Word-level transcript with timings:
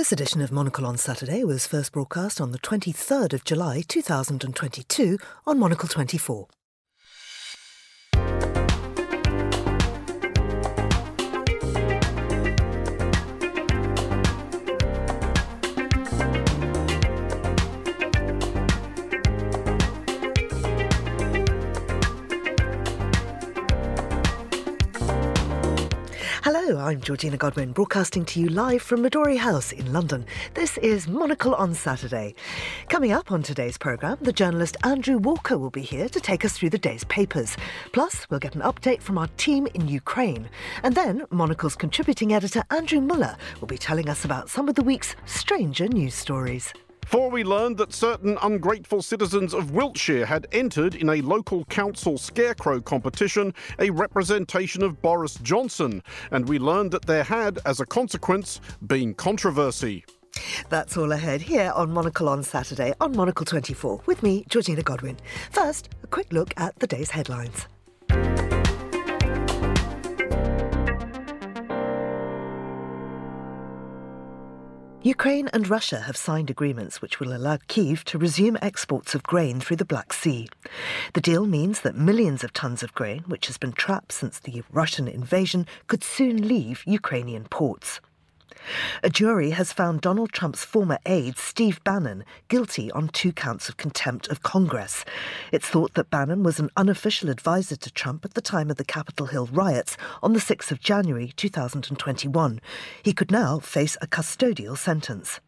This 0.00 0.12
edition 0.12 0.40
of 0.40 0.50
Monocle 0.50 0.86
on 0.86 0.96
Saturday 0.96 1.44
was 1.44 1.66
first 1.66 1.92
broadcast 1.92 2.40
on 2.40 2.52
the 2.52 2.58
23rd 2.58 3.34
of 3.34 3.44
July 3.44 3.84
2022 3.86 5.18
on 5.46 5.58
Monocle 5.58 5.90
24. 5.90 6.48
I'm 26.80 27.02
Georgina 27.02 27.36
Godwin, 27.36 27.72
broadcasting 27.72 28.24
to 28.24 28.40
you 28.40 28.48
live 28.48 28.80
from 28.80 29.02
Midori 29.02 29.36
House 29.36 29.70
in 29.70 29.92
London. 29.92 30.24
This 30.54 30.78
is 30.78 31.06
Monocle 31.06 31.54
on 31.54 31.74
Saturday. 31.74 32.34
Coming 32.88 33.12
up 33.12 33.30
on 33.30 33.42
today's 33.42 33.76
programme, 33.76 34.16
the 34.22 34.32
journalist 34.32 34.78
Andrew 34.82 35.18
Walker 35.18 35.58
will 35.58 35.70
be 35.70 35.82
here 35.82 36.08
to 36.08 36.20
take 36.20 36.42
us 36.42 36.54
through 36.54 36.70
the 36.70 36.78
day's 36.78 37.04
papers. 37.04 37.58
Plus, 37.92 38.26
we'll 38.30 38.40
get 38.40 38.54
an 38.54 38.62
update 38.62 39.02
from 39.02 39.18
our 39.18 39.28
team 39.36 39.66
in 39.74 39.88
Ukraine. 39.88 40.48
And 40.82 40.94
then, 40.94 41.26
Monocle's 41.30 41.76
contributing 41.76 42.32
editor 42.32 42.64
Andrew 42.70 43.02
Mueller 43.02 43.36
will 43.60 43.68
be 43.68 43.76
telling 43.76 44.08
us 44.08 44.24
about 44.24 44.48
some 44.48 44.66
of 44.66 44.74
the 44.74 44.82
week's 44.82 45.14
stranger 45.26 45.86
news 45.86 46.14
stories. 46.14 46.72
For 47.10 47.28
we 47.28 47.42
learned 47.42 47.76
that 47.78 47.92
certain 47.92 48.38
ungrateful 48.40 49.02
citizens 49.02 49.52
of 49.52 49.72
Wiltshire 49.72 50.26
had 50.26 50.46
entered 50.52 50.94
in 50.94 51.08
a 51.08 51.20
local 51.22 51.64
council 51.64 52.16
scarecrow 52.16 52.80
competition 52.80 53.52
a 53.80 53.90
representation 53.90 54.80
of 54.84 55.02
Boris 55.02 55.34
Johnson, 55.42 56.04
and 56.30 56.48
we 56.48 56.60
learned 56.60 56.92
that 56.92 57.06
there 57.06 57.24
had, 57.24 57.58
as 57.66 57.80
a 57.80 57.84
consequence, 57.84 58.60
been 58.86 59.12
controversy. 59.14 60.04
That's 60.68 60.96
all 60.96 61.10
ahead 61.10 61.40
here 61.42 61.72
on 61.74 61.90
Monocle 61.90 62.28
on 62.28 62.44
Saturday 62.44 62.94
on 63.00 63.16
Monocle 63.16 63.44
24 63.44 64.02
with 64.06 64.22
me, 64.22 64.44
Georgina 64.48 64.84
Godwin. 64.84 65.16
First, 65.50 65.88
a 66.04 66.06
quick 66.06 66.32
look 66.32 66.54
at 66.56 66.78
the 66.78 66.86
day's 66.86 67.10
headlines. 67.10 67.66
Ukraine 75.02 75.48
and 75.54 75.66
Russia 75.70 76.00
have 76.00 76.16
signed 76.18 76.50
agreements 76.50 77.00
which 77.00 77.20
will 77.20 77.34
allow 77.34 77.56
Kiev 77.68 78.04
to 78.04 78.18
resume 78.18 78.58
exports 78.60 79.14
of 79.14 79.22
grain 79.22 79.58
through 79.58 79.78
the 79.78 79.84
Black 79.86 80.12
Sea. 80.12 80.46
The 81.14 81.22
deal 81.22 81.46
means 81.46 81.80
that 81.80 81.96
millions 81.96 82.44
of 82.44 82.52
tons 82.52 82.82
of 82.82 82.92
grain, 82.92 83.20
which 83.26 83.46
has 83.46 83.56
been 83.56 83.72
trapped 83.72 84.12
since 84.12 84.38
the 84.38 84.62
Russian 84.70 85.08
invasion, 85.08 85.66
could 85.86 86.04
soon 86.04 86.46
leave 86.46 86.82
Ukrainian 86.86 87.44
ports. 87.44 87.98
A 89.02 89.10
jury 89.10 89.50
has 89.50 89.72
found 89.72 90.00
Donald 90.00 90.32
Trump's 90.32 90.64
former 90.64 90.98
aide, 91.06 91.38
Steve 91.38 91.82
Bannon, 91.84 92.24
guilty 92.48 92.90
on 92.92 93.08
two 93.08 93.32
counts 93.32 93.68
of 93.68 93.76
contempt 93.76 94.28
of 94.28 94.42
Congress. 94.42 95.04
It's 95.52 95.68
thought 95.68 95.94
that 95.94 96.10
Bannon 96.10 96.42
was 96.42 96.60
an 96.60 96.70
unofficial 96.76 97.30
advisor 97.30 97.76
to 97.76 97.90
Trump 97.90 98.24
at 98.24 98.34
the 98.34 98.40
time 98.40 98.70
of 98.70 98.76
the 98.76 98.84
Capitol 98.84 99.26
Hill 99.26 99.48
riots 99.52 99.96
on 100.22 100.32
the 100.32 100.40
6th 100.40 100.70
of 100.70 100.80
January 100.80 101.32
2021. 101.36 102.60
He 103.02 103.12
could 103.12 103.30
now 103.30 103.58
face 103.58 103.96
a 104.00 104.06
custodial 104.06 104.76
sentence. 104.76 105.40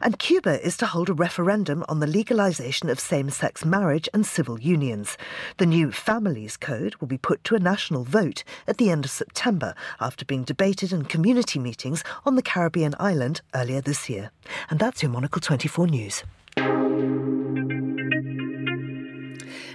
And 0.00 0.18
Cuba 0.18 0.64
is 0.64 0.76
to 0.78 0.86
hold 0.86 1.08
a 1.08 1.14
referendum 1.14 1.84
on 1.88 2.00
the 2.00 2.06
legalization 2.06 2.88
of 2.88 3.00
same 3.00 3.30
sex 3.30 3.64
marriage 3.64 4.08
and 4.12 4.26
civil 4.26 4.60
unions. 4.60 5.16
The 5.58 5.66
new 5.66 5.92
Families 5.92 6.56
Code 6.56 6.96
will 6.96 7.08
be 7.08 7.18
put 7.18 7.44
to 7.44 7.54
a 7.54 7.60
national 7.60 8.04
vote 8.04 8.44
at 8.66 8.78
the 8.78 8.90
end 8.90 9.04
of 9.04 9.10
September 9.10 9.74
after 10.00 10.24
being 10.24 10.44
debated 10.44 10.92
in 10.92 11.04
community 11.04 11.58
meetings 11.58 12.04
on 12.24 12.36
the 12.36 12.42
Caribbean 12.42 12.94
island 12.98 13.40
earlier 13.54 13.80
this 13.80 14.08
year. 14.08 14.30
And 14.68 14.78
that's 14.78 15.02
your 15.02 15.10
Monocle 15.10 15.40
24 15.40 15.86
News. 15.86 16.24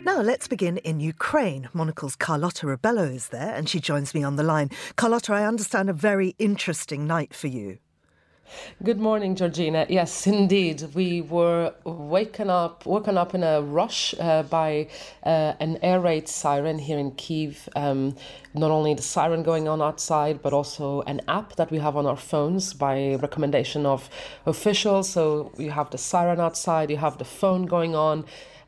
Now 0.05 0.21
let's 0.21 0.47
begin 0.47 0.77
in 0.77 0.99
Ukraine. 0.99 1.67
Monocle's 1.73 2.15
Carlotta 2.15 2.67
Rebelo 2.67 3.11
is 3.11 3.29
there 3.29 3.55
and 3.55 3.67
she 3.67 3.79
joins 3.79 4.13
me 4.13 4.23
on 4.23 4.35
the 4.35 4.43
line. 4.43 4.69
Carlotta, 4.95 5.33
I 5.33 5.45
understand 5.45 5.89
a 5.89 5.93
very 5.93 6.35
interesting 6.37 7.07
night 7.07 7.33
for 7.33 7.47
you. 7.47 7.79
Good 8.83 8.99
morning, 8.99 9.35
Georgina. 9.35 9.85
Yes, 9.89 10.27
indeed, 10.27 10.83
we 10.93 11.21
were 11.21 11.73
waken 11.83 12.49
up, 12.49 12.85
woken 12.85 13.17
up 13.17 13.33
in 13.33 13.43
a 13.43 13.61
rush 13.61 14.13
uh, 14.19 14.43
by 14.43 14.87
uh, 15.23 15.53
an 15.59 15.79
air 15.81 15.99
raid 15.99 16.27
siren 16.27 16.77
here 16.77 16.99
in 16.99 17.11
Kiev. 17.11 17.67
Um, 17.75 18.15
not 18.53 18.71
only 18.71 18.93
the 18.93 19.01
siren 19.01 19.43
going 19.43 19.67
on 19.67 19.81
outside, 19.81 20.41
but 20.41 20.53
also 20.53 21.01
an 21.01 21.21
app 21.27 21.55
that 21.55 21.71
we 21.71 21.79
have 21.79 21.97
on 21.97 22.05
our 22.05 22.17
phones 22.17 22.73
by 22.73 23.15
recommendation 23.15 23.85
of 23.85 24.09
officials. 24.45 25.09
So 25.09 25.51
you 25.57 25.71
have 25.71 25.89
the 25.89 25.97
siren 25.97 26.39
outside, 26.39 26.91
you 26.91 26.97
have 26.97 27.17
the 27.17 27.25
phone 27.25 27.65
going 27.65 27.95
on 27.95 28.25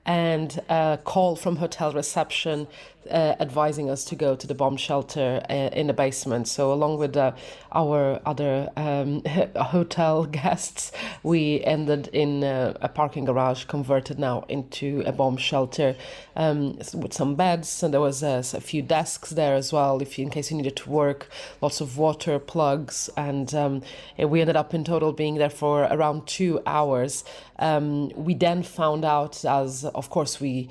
and 0.07 0.61
a 0.69 0.97
call 1.03 1.35
from 1.35 1.57
hotel 1.57 1.91
reception 1.91 2.65
uh, 3.09 3.35
advising 3.40 3.90
us 3.90 4.03
to 4.06 4.16
go 4.16 4.35
to 4.35 4.47
the 4.47 4.56
bomb 4.56 4.78
shelter 4.78 5.41
uh, 5.50 5.53
in 5.53 5.88
the 5.88 5.94
basement. 5.94 6.47
So, 6.47 6.72
along 6.73 6.97
with 6.97 7.16
uh, 7.16 7.34
our 7.72 8.19
other 8.25 8.69
um, 8.75 9.23
hotel 9.56 10.25
guests, 10.41 10.91
we 11.23 11.63
ended 11.63 12.09
in 12.13 12.44
a 12.44 12.90
parking 12.94 13.25
garage 13.25 13.66
converted 13.66 14.19
now 14.19 14.45
into 14.50 15.03
a 15.06 15.12
bomb 15.12 15.38
shelter 15.38 15.95
um, 16.35 16.78
with 16.94 17.13
some 17.13 17.35
beds, 17.35 17.84
and 17.84 17.94
there 17.94 18.01
was 18.01 18.23
a 18.23 18.44
few 18.44 18.81
desks 18.81 19.31
there 19.31 19.56
as 19.56 19.74
well, 19.74 20.01
if 20.01 20.18
you, 20.18 20.25
in 20.25 20.29
case 20.29 20.51
you 20.51 20.57
needed 20.57 20.75
to 20.78 20.89
work. 20.89 21.29
Lots 21.62 21.81
of 21.81 21.97
water 21.97 22.39
plugs, 22.39 23.09
and 23.18 23.53
um, 23.53 23.81
we 24.18 24.41
ended 24.41 24.56
up 24.56 24.74
in 24.74 24.84
total 24.84 25.12
being 25.13 25.35
there 25.35 25.50
for 25.50 25.84
around 25.84 26.28
two 26.28 26.62
hours. 26.66 27.24
Um, 27.59 28.09
we 28.09 28.34
then 28.34 28.63
found 28.63 29.03
out, 29.03 29.44
as 29.45 29.85
of 29.85 30.09
course 30.09 30.39
we 30.39 30.69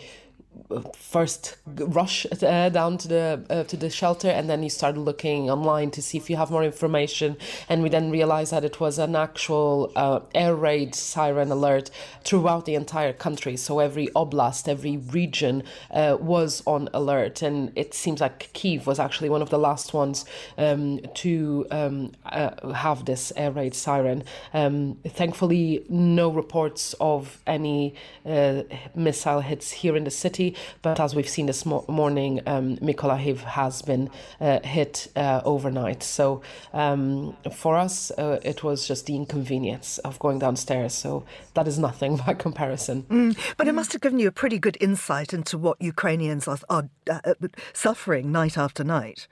first 0.95 1.57
rush 1.67 2.27
uh, 2.43 2.69
down 2.69 2.99
to 2.99 3.09
the 3.09 3.45
uh, 3.51 3.65
to 3.65 3.77
the 3.77 3.91
shelter 3.91 4.29
and 4.29 4.49
then 4.49 4.63
you 4.63 4.71
start 4.71 4.97
looking 4.97 5.51
online 5.51 5.91
to 5.91 6.03
see 6.03 6.19
if 6.19 6.29
you 6.31 6.37
have 6.37 6.51
more 6.51 6.65
information. 6.65 7.37
And 7.69 7.83
we 7.83 7.89
then 7.89 8.11
realized 8.11 8.53
that 8.53 8.65
it 8.65 8.81
was 8.81 8.99
an 8.99 9.17
actual 9.17 9.93
uh, 9.97 10.21
air 10.35 10.55
raid 10.55 10.95
siren 10.95 11.51
alert 11.51 11.91
throughout 12.25 12.65
the 12.65 12.75
entire 12.75 13.13
country. 13.13 13.57
So 13.57 13.79
every 13.79 14.09
oblast 14.09 14.69
every 14.69 14.97
region 14.97 15.63
uh, 15.91 16.17
was 16.21 16.63
on 16.67 16.89
alert. 16.93 17.43
And 17.43 17.73
it 17.77 17.95
seems 17.95 18.21
like 18.21 18.51
Kiev 18.53 18.87
was 18.87 18.99
actually 18.99 19.29
one 19.29 19.43
of 19.43 19.51
the 19.51 19.59
last 19.59 19.95
ones 19.95 20.25
um, 20.59 21.01
to 21.15 21.67
um, 21.71 22.13
uh, 22.25 22.73
have 22.73 23.05
this 23.05 23.33
air 23.37 23.51
raid 23.51 23.75
siren. 23.75 24.25
Um, 24.53 24.99
thankfully 25.07 25.85
no 25.89 26.31
reports 26.31 26.95
of 27.01 27.41
any 27.47 27.95
uh, 28.25 28.63
missile 28.95 29.41
hits 29.41 29.71
here 29.71 29.97
in 29.97 30.05
the 30.05 30.11
city 30.11 30.46
but 30.83 31.01
as 31.01 31.15
we've 31.15 31.29
seen 31.29 31.47
this 31.47 31.65
mo- 31.65 31.85
morning, 31.89 32.41
um, 32.47 32.77
Mykolaiv 32.77 33.39
has 33.39 33.83
been 33.83 34.11
uh, 34.41 34.61
hit 34.61 35.09
uh, 35.17 35.41
overnight. 35.45 36.03
So 36.03 36.43
um, 36.73 37.37
for 37.53 37.77
us, 37.77 38.11
uh, 38.13 38.41
it 38.43 38.63
was 38.63 38.87
just 38.87 39.07
the 39.07 39.17
inconvenience 39.17 39.99
of 39.99 40.19
going 40.19 40.39
downstairs. 40.39 40.95
So 40.95 41.25
that 41.55 41.67
is 41.67 41.79
nothing 41.79 42.17
by 42.27 42.35
comparison. 42.35 43.05
Mm, 43.05 43.39
but 43.57 43.69
it 43.69 43.73
must 43.73 43.93
have 43.93 44.03
given 44.03 44.19
you 44.19 44.29
a 44.29 44.33
pretty 44.33 44.59
good 44.59 44.77
insight 44.81 45.33
into 45.33 45.59
what 45.59 45.81
Ukrainians 45.81 46.49
are, 46.49 46.59
are 46.69 46.89
uh, 47.11 47.35
suffering 47.73 48.33
night 48.33 48.59
after 48.59 48.85
night. 48.85 49.29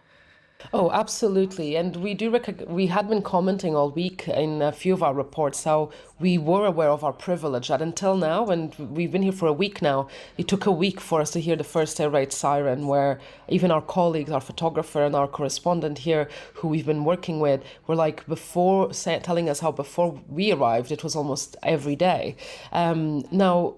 Oh, 0.73 0.91
absolutely. 0.91 1.77
And 1.77 1.97
we 1.97 2.15
do 2.15 2.31
rec- 2.31 2.69
we 2.69 2.87
had 2.87 3.09
been 3.09 3.23
commenting 3.23 3.77
all 3.77 3.91
week 3.91 4.27
in 4.29 4.63
a 4.63 4.73
few 4.73 4.95
of 4.95 5.03
our 5.03 5.15
reports 5.15 5.65
how 5.65 5.91
we 6.21 6.39
were 6.39 6.65
aware 6.67 6.91
of 6.91 7.05
our 7.05 7.13
privilege 7.13 7.69
that 7.69 7.83
until 7.83 8.17
now, 8.17 8.47
and 8.47 8.75
we've 8.79 9.11
been 9.11 9.23
here 9.23 9.33
for 9.33 9.47
a 9.47 9.53
week 9.53 9.83
now, 9.83 10.09
it 10.39 10.47
took 10.49 10.65
a 10.65 10.71
week 10.71 11.01
for 11.01 11.21
us 11.21 11.31
to 11.33 11.41
hear 11.41 11.57
the 11.57 11.65
first 11.65 12.01
air 12.01 12.09
raid 12.09 12.33
siren, 12.33 12.87
where 12.87 13.19
even 13.49 13.71
our 13.71 13.83
colleagues, 13.83 14.31
our 14.31 14.41
photographer 14.41 15.05
and 15.05 15.15
our 15.15 15.27
correspondent 15.27 15.99
here, 15.99 16.29
who 16.55 16.69
we've 16.69 16.87
been 16.87 17.05
working 17.05 17.41
with, 17.41 17.63
were 17.87 17.97
like 17.97 18.25
before 18.27 18.93
say, 18.93 19.19
telling 19.19 19.49
us 19.49 19.61
how 19.61 19.73
before 19.73 20.21
we 20.29 20.53
arrived, 20.53 20.93
it 20.93 21.03
was 21.03 21.17
almost 21.17 21.57
every 21.63 21.97
day. 21.97 22.37
Um, 22.73 23.25
now, 23.33 23.75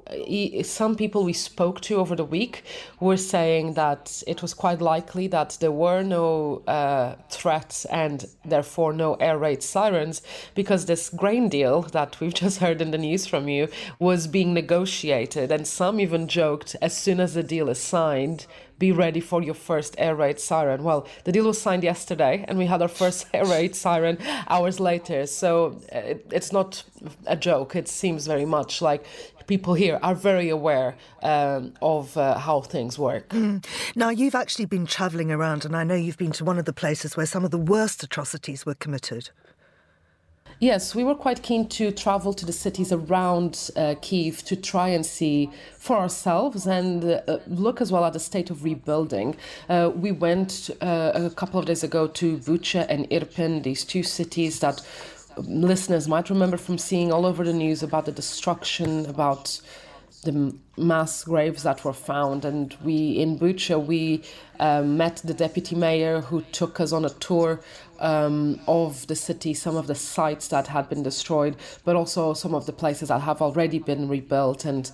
some 0.63 0.95
people 0.95 1.25
we 1.25 1.33
spoke 1.33 1.81
to 1.83 1.97
over 1.97 2.15
the 2.15 2.25
week 2.25 2.63
were 3.01 3.17
saying 3.17 3.75
that 3.75 4.23
it 4.27 4.43
was 4.43 4.53
quite 4.55 4.81
likely 4.81 5.27
that 5.29 5.57
there 5.61 5.73
were 5.73 6.03
no 6.03 6.63
uh, 6.67 6.76
Uh, 6.77 7.17
threats 7.31 7.87
and 7.87 8.27
therefore 8.45 8.93
no 8.93 9.15
air 9.15 9.39
raid 9.39 9.63
sirens 9.63 10.21
because 10.55 10.85
this 10.85 11.09
grain 11.09 11.49
deal 11.49 11.81
that 11.81 12.21
we've 12.21 12.35
just 12.45 12.59
heard 12.59 12.83
in 12.83 12.91
the 12.91 12.99
news 12.99 13.25
from 13.25 13.49
you 13.49 13.67
was 13.99 14.27
being 14.27 14.53
negotiated. 14.53 15.51
And 15.51 15.67
some 15.67 15.99
even 16.01 16.29
joked 16.29 16.77
as 16.83 16.95
soon 16.95 17.19
as 17.19 17.33
the 17.33 17.43
deal 17.43 17.71
is 17.71 17.79
signed, 17.79 18.47
be 18.79 18.93
ready 18.93 19.21
for 19.21 19.43
your 19.43 19.55
first 19.55 19.95
air 19.99 20.15
raid 20.15 20.39
siren. 20.39 20.83
Well, 20.83 21.07
the 21.25 21.33
deal 21.33 21.45
was 21.45 21.61
signed 21.61 21.83
yesterday, 21.83 22.45
and 22.47 22.59
we 22.59 22.67
had 22.67 22.83
our 22.83 22.89
first 22.89 23.27
air 23.35 23.45
raid 23.45 23.75
siren 23.75 24.19
hours 24.49 24.81
later. 24.81 25.27
So 25.27 25.81
it, 25.93 26.27
it's 26.31 26.53
not 26.53 26.83
a 27.27 27.37
joke. 27.37 27.77
It 27.77 27.89
seems 27.89 28.27
very 28.27 28.45
much 28.45 28.83
like 28.83 29.05
people 29.47 29.75
here 29.75 29.99
are 30.03 30.15
very 30.15 30.49
aware 30.49 30.97
um, 31.23 31.73
of 31.81 32.17
uh, 32.17 32.39
how 32.39 32.61
things 32.61 32.99
work. 32.99 33.29
Mm. 33.31 33.65
Now, 33.95 34.11
you've 34.11 34.35
actually 34.35 34.67
been 34.67 34.87
travelling 34.87 35.31
around, 35.31 35.65
and 35.65 35.77
I 35.77 35.85
know 35.85 35.95
you've 35.95 36.19
been 36.19 36.33
to 36.33 36.45
one 36.45 36.59
of 36.59 36.65
the 36.65 36.73
places 36.73 37.17
where 37.17 37.27
some 37.27 37.45
of 37.45 37.51
the 37.51 37.59
worst 37.59 38.03
atrocities 38.03 38.67
were 38.67 38.75
committed. 38.75 39.31
Yes, 40.59 40.95
we 40.95 41.05
were 41.05 41.15
quite 41.15 41.43
keen 41.43 41.69
to 41.69 41.91
travel 41.91 42.33
to 42.33 42.47
the 42.47 42.53
cities 42.53 42.91
around 42.91 43.71
uh, 43.77 43.95
Kiev 44.01 44.43
to 44.45 44.57
try 44.57 44.89
and 44.89 45.05
see 45.05 45.51
for 45.77 45.99
ourselves 45.99 46.67
and 46.67 47.05
uh, 47.05 47.39
look 47.47 47.83
as 47.83 47.93
well 47.93 48.07
at 48.07 48.15
the 48.15 48.21
state 48.21 48.49
of 48.49 48.65
rebuilding. 48.65 49.37
Uh, 49.69 49.91
we 49.95 50.13
went 50.13 50.71
uh, 50.81 51.13
a 51.15 51.29
couple 51.29 51.61
of 51.61 51.67
days 51.67 51.85
ago 51.85 52.07
to 52.07 52.39
Bucha 52.39 52.87
and 52.89 53.07
Irpin, 53.11 53.65
these 53.65 53.85
two 53.85 54.03
cities 54.03 54.61
that 54.61 54.81
listeners 55.37 56.09
might 56.09 56.31
remember 56.31 56.57
from 56.57 56.79
seeing 56.79 57.13
all 57.13 57.27
over 57.27 57.45
the 57.45 57.53
news 57.53 57.83
about 57.83 58.07
the 58.07 58.13
destruction, 58.13 59.05
about 59.05 59.61
the 60.25 60.55
mass 60.77 61.25
graves 61.25 61.63
that 61.63 61.85
were 61.85 61.93
found. 61.93 62.45
And 62.45 62.77
we, 62.83 63.13
in 63.13 63.39
Bucha, 63.39 63.85
we 63.85 64.23
uh, 64.59 64.83
met 64.83 65.17
the 65.25 65.35
deputy 65.35 65.75
mayor 65.75 66.21
who 66.21 66.41
took 66.53 66.81
us 66.81 66.93
on 66.93 67.05
a 67.05 67.11
tour 67.11 67.61
um, 68.01 68.61
of 68.67 69.07
the 69.07 69.17
city, 69.17 69.55
some 69.55 69.77
of 69.77 69.87
the 69.87 69.95
sites 69.95 70.49
that 70.49 70.69
had 70.69 70.89
been 70.89 71.03
destroyed, 71.03 71.57
but 71.85 71.97
also 71.97 72.35
some 72.35 72.55
of 72.55 72.67
the 72.67 72.73
places 72.73 73.09
that 73.09 73.21
have 73.21 73.43
already 73.43 73.79
been 73.79 74.09
rebuilt. 74.09 74.65
And 74.65 74.91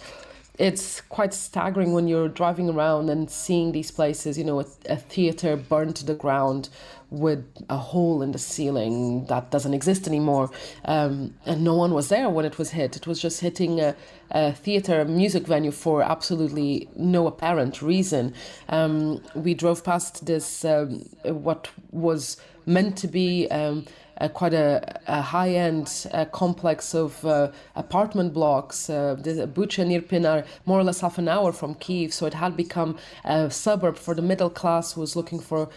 it's 0.59 1.01
quite 1.01 1.33
staggering 1.33 1.93
when 1.93 2.07
you're 2.07 2.29
driving 2.29 2.69
around 2.69 3.09
and 3.09 3.31
seeing 3.31 3.73
these 3.73 3.91
places, 3.91 4.37
you 4.37 4.45
know, 4.45 4.61
a, 4.61 4.67
a 4.87 4.97
theater 4.97 5.57
burned 5.57 5.97
to 5.97 6.05
the 6.05 6.15
ground 6.15 6.69
with 7.09 7.45
a 7.69 7.77
hole 7.77 8.23
in 8.23 8.33
the 8.33 8.39
ceiling 8.39 9.27
that 9.27 9.51
doesn't 9.51 9.75
exist 9.75 10.07
anymore. 10.07 10.51
Um, 10.85 11.35
and 11.47 11.65
no 11.65 11.75
one 11.75 11.93
was 11.95 12.09
there 12.09 12.29
when 12.29 12.45
it 12.45 12.59
was 12.59 12.71
hit. 12.71 12.97
It 12.97 13.07
was 13.07 13.21
just 13.21 13.41
hitting 13.41 13.81
a, 13.81 13.95
a 14.31 14.53
theater, 14.53 15.01
a 15.01 15.05
music 15.05 15.47
venue 15.47 15.73
for 15.73 16.03
absolutely 16.03 16.89
no 16.97 17.27
apparent 17.27 17.83
reason. 17.83 18.35
Um, 18.69 19.23
we 19.35 19.55
drove 19.55 19.85
past 19.85 20.27
this, 20.27 20.65
um, 20.65 21.01
what 21.25 21.71
was 21.91 22.37
meant 22.67 22.97
to 22.99 23.09
be 23.09 23.51
um, 23.51 23.87
quite 24.29 24.55
a, 24.55 25.01
a 25.07 25.21
high 25.21 25.51
end 25.51 26.07
uh, 26.13 26.25
complex 26.27 26.95
of 26.95 27.25
uh, 27.25 27.51
apartment 27.77 28.33
blocks. 28.33 28.89
Uh, 28.89 29.17
the 29.19 29.47
Bucha 29.47 29.83
and 29.83 29.91
Irpin 29.91 30.29
are 30.29 30.45
more 30.67 30.79
or 30.79 30.85
less 30.85 31.01
half 31.01 31.19
an 31.19 31.29
hour 31.29 31.53
from 31.53 31.75
Kiev, 31.75 32.13
so 32.13 32.27
it 32.27 32.35
had 32.35 32.57
become 32.57 32.97
a 33.25 33.51
suburb 33.51 33.97
for 33.97 34.15
the 34.15 34.23
middle 34.23 34.51
class 34.51 34.93
who 34.93 35.01
was 35.01 35.17
looking 35.17 35.41
for 35.41 35.69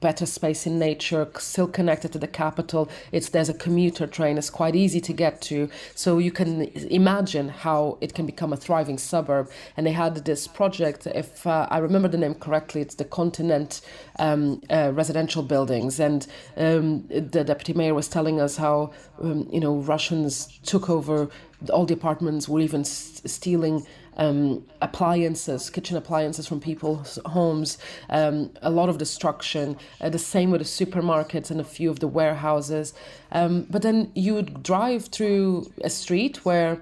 better 0.00 0.26
space 0.26 0.66
in 0.66 0.78
nature, 0.78 1.28
still 1.38 1.66
connected 1.66 2.12
to 2.12 2.18
the 2.18 2.28
capital. 2.28 2.88
It's 3.12 3.28
There's 3.28 3.48
a 3.48 3.54
commuter 3.54 4.06
train, 4.06 4.38
it's 4.38 4.50
quite 4.50 4.76
easy 4.76 5.00
to 5.00 5.12
get 5.12 5.40
to, 5.42 5.68
so 5.94 6.18
you 6.18 6.32
can 6.32 6.62
imagine 6.88 7.48
how 7.48 7.98
it 8.00 8.14
can 8.14 8.26
become 8.26 8.52
a 8.52 8.56
thriving 8.56 8.98
suburb. 8.98 9.50
And 9.76 9.86
they 9.86 9.92
had 9.92 10.24
this 10.24 10.46
project, 10.46 11.06
if 11.06 11.46
uh, 11.46 11.66
I 11.70 11.78
remember 11.78 12.08
the 12.08 12.18
name 12.18 12.34
correctly, 12.34 12.80
it's 12.80 12.94
the 12.94 13.04
Continent 13.04 13.80
um, 14.18 14.60
uh, 14.70 14.92
residential 14.94 15.42
buildings, 15.42 16.00
and 16.00 16.26
um, 16.56 17.06
the 17.08 17.44
deputy 17.44 17.73
mayor 17.74 17.94
was 17.94 18.08
telling 18.08 18.40
us 18.40 18.56
how 18.56 18.92
um, 19.20 19.48
you 19.50 19.60
know 19.60 19.76
Russians 19.76 20.58
took 20.64 20.88
over 20.90 21.28
all 21.70 21.86
the 21.86 21.94
apartments, 21.94 22.48
were 22.48 22.60
even 22.60 22.84
stealing 22.84 23.86
um, 24.16 24.64
appliances, 24.80 25.70
kitchen 25.70 25.96
appliances 25.96 26.46
from 26.46 26.60
people's 26.60 27.18
homes, 27.26 27.78
um, 28.10 28.50
a 28.62 28.70
lot 28.70 28.88
of 28.88 28.98
destruction. 28.98 29.76
Uh, 30.00 30.08
the 30.08 30.18
same 30.18 30.50
with 30.50 30.60
the 30.60 30.86
supermarkets 30.86 31.50
and 31.50 31.60
a 31.60 31.64
few 31.64 31.90
of 31.90 32.00
the 32.00 32.08
warehouses. 32.08 32.94
Um, 33.32 33.66
but 33.70 33.82
then 33.82 34.12
you 34.14 34.34
would 34.34 34.62
drive 34.62 35.06
through 35.06 35.72
a 35.82 35.90
street 35.90 36.44
where 36.44 36.80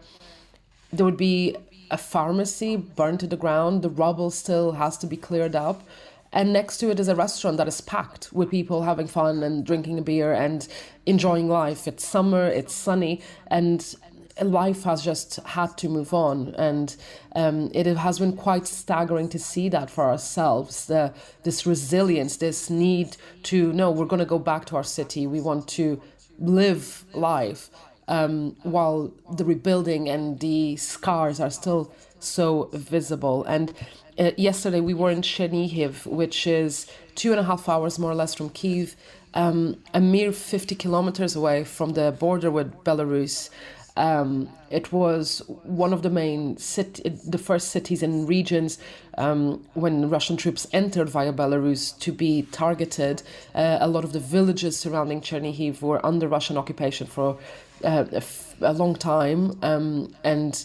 there 0.93 1.07
would 1.07 1.17
be 1.17 1.57
a 1.91 1.99
pharmacy 1.99 2.77
burned 2.77 3.21
to 3.21 3.27
the 3.27 3.37
ground, 3.37 3.83
the 3.83 3.91
rubble 3.91 4.31
still 4.31 4.73
has 4.73 4.97
to 4.99 5.07
be 5.07 5.17
cleared 5.17 5.55
up 5.55 5.83
and 6.33 6.53
next 6.53 6.79
to 6.79 6.91
it 6.91 6.99
is 6.99 7.09
a 7.09 7.15
restaurant 7.15 7.59
that 7.59 7.69
is 7.69 7.81
packed 7.81 8.33
with 8.33 8.51
people 8.51 8.83
having 8.83 9.07
fun 9.07 9.43
and 9.43 9.65
drinking 9.65 9.99
a 9.99 10.03
beer 10.03 10.33
and 10.33 10.67
enjoying 11.05 11.49
life. 11.49 11.87
It's 11.87 12.07
summer, 12.07 12.47
it's 12.47 12.75
sunny, 12.75 13.21
and 13.49 13.95
life 14.41 14.85
has 14.85 15.05
just 15.05 15.37
had 15.45 15.77
to 15.79 15.89
move 15.89 16.15
on. 16.15 16.55
And 16.57 16.97
um, 17.37 17.71
it 17.75 17.87
has 17.87 18.19
been 18.19 18.37
quite 18.37 18.67
staggering 18.67 19.29
to 19.31 19.39
see 19.39 19.69
that 19.69 19.91
for 19.91 20.05
ourselves 20.05 20.87
the, 20.87 21.13
this 21.43 21.67
resilience, 21.67 22.37
this 22.37 22.71
need 22.71 23.17
to 23.45 23.73
no, 23.73 23.91
we're 23.91 24.07
going 24.07 24.21
to 24.21 24.25
go 24.25 24.39
back 24.39 24.65
to 24.67 24.77
our 24.77 24.85
city, 24.85 25.27
we 25.27 25.41
want 25.41 25.69
to 25.69 26.01
live 26.39 27.05
life. 27.13 27.71
Um, 28.09 28.57
while 28.65 29.13
the 29.37 29.45
rebuilding 29.45 30.09
and 30.09 30.41
the 30.41 30.77
scars 30.77 31.39
are 31.41 31.51
still 31.51 31.95
so 32.23 32.69
visible. 32.73 33.45
And 33.45 33.73
uh, 34.19 34.33
yesterday 34.37 34.81
we 34.81 34.95
were 34.95 35.11
in 35.11 35.23
Chernihiv, 35.23 36.07
which 36.07 36.47
is 36.47 36.87
two 37.15 37.31
and 37.31 37.41
a 37.41 37.45
half 37.45 37.69
hours 37.69 37.99
more 37.99 38.11
or 38.11 38.15
less 38.15 38.35
from 38.35 38.51
Kiev, 38.51 38.97
um, 39.35 39.83
a 39.95 40.01
mere 40.01 40.33
50 40.33 40.75
kilometers 40.75 41.35
away 41.35 41.65
from 41.65 41.95
the 41.95 42.13
border 42.13 42.51
with 42.51 42.73
Belarus. 42.85 43.51
Um, 43.97 44.49
it 44.71 44.91
was 44.91 45.43
one 45.65 45.93
of 45.93 46.03
the 46.03 46.09
main 46.09 46.57
city, 46.57 47.11
the 47.27 47.37
first 47.37 47.69
cities 47.69 48.03
and 48.03 48.27
regions 48.27 48.79
um, 49.19 49.67
when 49.75 50.09
Russian 50.09 50.39
troops 50.39 50.67
entered 50.73 51.11
via 51.11 51.33
Belarus 51.33 51.99
to 51.99 52.13
be 52.13 52.43
targeted. 52.53 53.23
Uh, 53.55 53.79
a 53.81 53.89
lot 53.89 54.05
of 54.05 54.13
the 54.13 54.21
villages 54.21 54.79
surrounding 54.79 55.21
Chernihiv 55.21 55.83
were 55.83 56.05
under 56.05 56.27
Russian 56.27 56.57
occupation 56.57 57.07
for 57.07 57.39
uh, 57.85 58.05
a, 58.63 58.73
long 58.73 58.95
time, 58.95 59.59
um, 59.63 60.15
and 60.25 60.65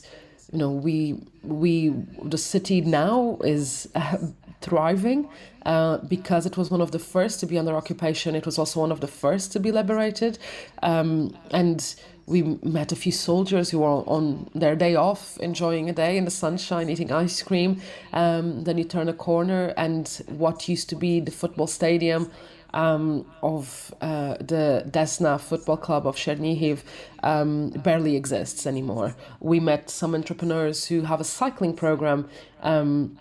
you 0.51 0.57
know 0.57 0.71
we 0.71 1.21
we 1.43 1.89
the 2.23 2.37
city 2.37 2.81
now 2.81 3.37
is 3.43 3.89
uh, 3.95 4.17
thriving 4.61 5.29
uh, 5.65 5.97
because 5.97 6.45
it 6.45 6.57
was 6.57 6.71
one 6.71 6.81
of 6.81 6.91
the 6.91 6.99
first 6.99 7.39
to 7.39 7.45
be 7.45 7.57
under 7.57 7.75
occupation. 7.75 8.35
It 8.35 8.45
was 8.45 8.57
also 8.57 8.79
one 8.79 8.91
of 8.91 9.01
the 9.01 9.07
first 9.07 9.51
to 9.53 9.59
be 9.59 9.71
liberated, 9.71 10.39
um, 10.81 11.35
and 11.51 11.95
we 12.25 12.41
met 12.61 12.91
a 12.91 12.95
few 12.95 13.11
soldiers 13.11 13.69
who 13.69 13.79
were 13.79 14.03
on 14.05 14.49
their 14.53 14.75
day 14.75 14.95
off, 14.95 15.37
enjoying 15.37 15.89
a 15.89 15.93
day 15.93 16.17
in 16.17 16.25
the 16.25 16.31
sunshine, 16.31 16.89
eating 16.89 17.11
ice 17.11 17.41
cream. 17.41 17.81
Um, 18.11 18.65
then 18.65 18.77
you 18.77 18.83
turn 18.83 19.07
a 19.07 19.13
corner, 19.13 19.73
and 19.77 20.07
what 20.27 20.67
used 20.67 20.89
to 20.89 20.95
be 20.95 21.19
the 21.19 21.31
football 21.31 21.67
stadium 21.67 22.31
um, 22.73 23.25
of 23.41 23.93
uh, 24.01 24.35
the 24.39 24.83
Desna 24.89 25.39
Football 25.39 25.77
Club 25.77 26.05
of 26.07 26.15
Chernihiv 26.15 26.83
um, 27.23 27.69
barely 27.69 28.15
exists 28.15 28.65
anymore. 28.65 29.15
We 29.39 29.59
met 29.59 29.89
some 29.89 30.15
entrepreneurs 30.15 30.85
who 30.85 31.01
have 31.01 31.21
a 31.21 31.25
cycling 31.25 31.75
program 31.75 32.29
um, 32.61 33.17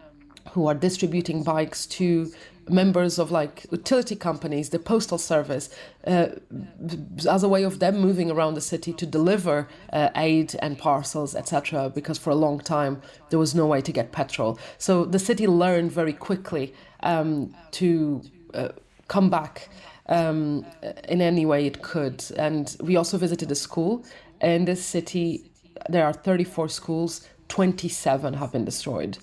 who 0.53 0.67
are 0.67 0.75
distributing 0.75 1.43
bikes 1.43 1.87
to 1.87 2.33
members 2.69 3.19
of 3.19 3.31
like 3.31 3.67
utility 3.71 4.17
companies, 4.17 4.71
the 4.71 4.79
postal 4.79 5.19
service, 5.19 5.71
uh, 6.07 6.27
as 7.29 7.43
a 7.43 7.49
way 7.49 7.63
of 7.63 7.79
them 7.79 7.99
moving 7.99 8.31
around 8.31 8.55
the 8.55 8.61
city 8.61 8.93
to 8.93 9.07
deliver 9.07 9.69
uh, 9.93 10.11
aid 10.17 10.55
and 10.61 10.79
parcels, 10.79 11.35
etc. 11.35 11.91
Because 11.91 12.19
for 12.19 12.31
a 12.31 12.35
long 12.35 12.59
time 12.59 13.01
there 13.31 13.39
was 13.39 13.55
no 13.55 13.67
way 13.67 13.81
to 13.81 13.93
get 13.93 14.13
petrol, 14.13 14.59
so 14.79 15.05
the 15.05 15.19
city 15.19 15.47
learned 15.47 15.93
very 15.93 16.13
quickly 16.13 16.75
um, 17.03 17.55
to 17.73 18.23
uh, 18.55 18.69
come 19.09 19.31
back 19.31 19.69
um, 20.09 20.65
in 21.09 21.21
any 21.21 21.47
way 21.47 21.67
it 21.67 21.83
could. 21.83 22.25
And 22.37 22.75
we 22.81 22.97
also 22.97 23.19
visited 23.19 23.51
a 23.51 23.55
school 23.55 24.05
in 24.41 24.65
this 24.65 24.85
city. 24.85 25.51
There 25.89 26.05
are 26.05 26.13
34 26.13 26.69
schools. 26.69 27.29
27 27.49 28.35
have 28.35 28.51
been 28.51 28.65
destroyed, 28.65 29.19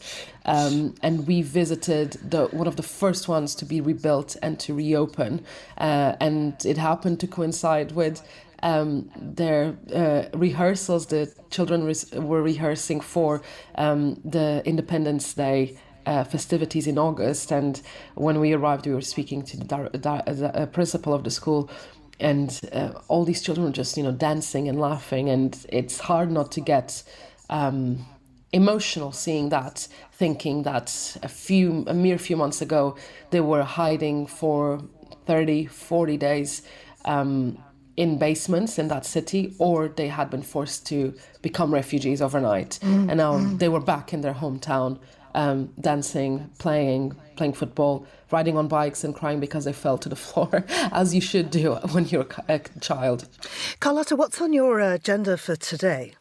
um, 0.45 0.95
and 1.03 1.27
we 1.27 1.41
visited 1.41 2.13
the 2.31 2.45
one 2.47 2.67
of 2.67 2.77
the 2.77 2.83
first 2.83 3.27
ones 3.27 3.53
to 3.53 3.65
be 3.65 3.81
rebuilt 3.81 4.37
and 4.41 4.57
to 4.61 4.73
reopen, 4.73 5.43
uh, 5.77 6.15
and 6.21 6.65
it 6.65 6.77
happened 6.77 7.19
to 7.19 7.27
coincide 7.27 7.91
with 7.91 8.25
um, 8.61 9.09
their 9.17 9.75
uh, 9.93 10.23
rehearsals. 10.33 11.07
The 11.07 11.33
children 11.49 11.83
re- 11.83 12.19
were 12.19 12.41
rehearsing 12.41 13.01
for 13.01 13.41
um, 13.75 14.15
the 14.23 14.61
Independence 14.65 15.33
Day 15.33 15.77
uh, 16.05 16.23
festivities 16.23 16.87
in 16.87 16.97
August. 16.97 17.51
And 17.51 17.81
when 18.15 18.39
we 18.39 18.53
arrived, 18.53 18.85
we 18.85 18.93
were 18.93 19.01
speaking 19.01 19.43
to 19.43 19.57
the, 19.57 19.89
the 19.93 20.51
uh, 20.53 20.65
principal 20.67 21.13
of 21.13 21.23
the 21.23 21.31
school, 21.31 21.69
and 22.19 22.61
uh, 22.71 22.91
all 23.07 23.25
these 23.25 23.41
children 23.41 23.65
were 23.65 23.73
just 23.73 23.97
you 23.97 24.03
know 24.03 24.11
dancing 24.11 24.67
and 24.69 24.79
laughing, 24.79 25.29
and 25.29 25.65
it's 25.69 25.99
hard 25.99 26.31
not 26.31 26.51
to 26.53 26.61
get. 26.61 27.03
Um, 27.49 28.05
emotional 28.53 29.11
seeing 29.11 29.49
that 29.49 29.87
thinking 30.11 30.61
that 30.61 31.17
a 31.23 31.27
few 31.27 31.83
a 31.87 31.93
mere 31.93 32.19
few 32.19 32.37
months 32.37 32.61
ago 32.61 32.95
they 33.31 33.41
were 33.41 33.63
hiding 33.63 34.27
for 34.27 34.79
30 35.25 35.65
40 35.65 36.17
days 36.17 36.61
um, 37.05 37.57
in 37.97 38.19
basements 38.19 38.77
in 38.77 38.87
that 38.89 39.05
city 39.05 39.53
or 39.57 39.87
they 39.87 40.07
had 40.07 40.29
been 40.29 40.43
forced 40.43 40.85
to 40.85 41.15
become 41.41 41.73
refugees 41.73 42.21
overnight 42.21 42.77
mm. 42.83 43.09
and 43.09 43.17
now 43.17 43.33
mm. 43.33 43.57
they 43.57 43.69
were 43.69 43.81
back 43.81 44.13
in 44.13 44.21
their 44.21 44.35
hometown 44.35 44.99
um, 45.33 45.73
dancing, 45.79 46.49
playing, 46.59 47.15
playing 47.35 47.53
football, 47.53 48.05
riding 48.31 48.57
on 48.57 48.67
bikes, 48.67 49.03
and 49.03 49.13
crying 49.15 49.39
because 49.39 49.65
they 49.65 49.73
fell 49.73 49.97
to 49.97 50.09
the 50.09 50.15
floor, 50.27 50.65
as 50.91 51.13
you 51.13 51.21
should 51.21 51.49
do 51.49 51.75
when 51.91 52.05
you're 52.05 52.27
a 52.47 52.59
child. 52.81 53.27
Carlotta, 53.79 54.15
what's 54.15 54.41
on 54.41 54.53
your 54.53 54.79
agenda 54.79 55.37
for 55.37 55.55
today? 55.55 56.13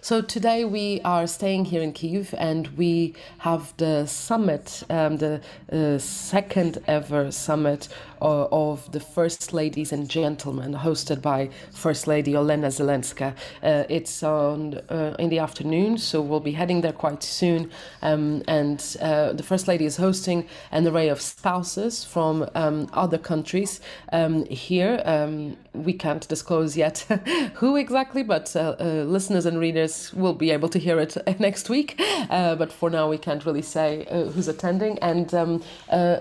So 0.00 0.20
today 0.20 0.64
we 0.64 1.00
are 1.04 1.26
staying 1.26 1.66
here 1.66 1.82
in 1.82 1.92
Kiev 1.92 2.34
and 2.38 2.68
we 2.76 3.14
have 3.38 3.74
the 3.76 4.06
summit, 4.06 4.82
um, 4.90 5.16
the 5.16 5.40
uh, 5.72 5.98
second 5.98 6.78
ever 6.86 7.30
summit 7.32 7.88
uh, 8.22 8.46
of 8.52 8.90
the 8.92 9.00
First 9.00 9.52
Ladies 9.52 9.92
and 9.92 10.08
Gentlemen, 10.08 10.74
hosted 10.74 11.20
by 11.20 11.50
First 11.72 12.06
Lady 12.06 12.32
Olena 12.34 12.70
Zelenska. 12.70 13.34
Uh, 13.62 13.84
it's 13.88 14.22
on 14.22 14.74
uh, 14.88 15.16
in 15.18 15.28
the 15.28 15.40
afternoon, 15.40 15.98
so 15.98 16.20
we'll 16.20 16.40
be 16.40 16.52
heading 16.52 16.82
there 16.82 16.92
quite 16.92 17.22
soon. 17.24 17.70
Um, 18.00 18.42
and 18.46 18.96
uh, 19.00 19.32
the 19.32 19.42
First 19.42 19.66
Lady 19.66 19.86
is 19.86 19.96
hosting 19.96 20.46
an 20.70 20.86
array 20.86 21.08
of 21.08 21.20
spouses 21.20 22.04
from 22.04 22.48
um, 22.54 22.88
other 22.92 23.18
countries 23.18 23.80
um, 24.12 24.44
here. 24.46 25.02
Um, 25.04 25.56
we 25.72 25.92
can't 25.92 26.26
disclose 26.28 26.76
yet 26.76 26.98
who 27.54 27.76
exactly, 27.76 28.22
but 28.22 28.54
uh, 28.54 28.76
listeners 28.78 29.46
and 29.46 29.58
readers 29.58 30.12
will 30.14 30.34
be 30.34 30.50
able 30.50 30.68
to 30.68 30.78
hear 30.78 31.00
it 31.00 31.16
next 31.40 31.68
week. 31.68 32.00
but 32.28 32.72
for 32.72 32.88
now, 32.88 33.08
we 33.08 33.18
can't 33.18 33.44
really 33.44 33.62
say 33.62 34.06
who's 34.32 34.46
attending, 34.46 34.98
and 35.00 35.34
um, 35.34 35.62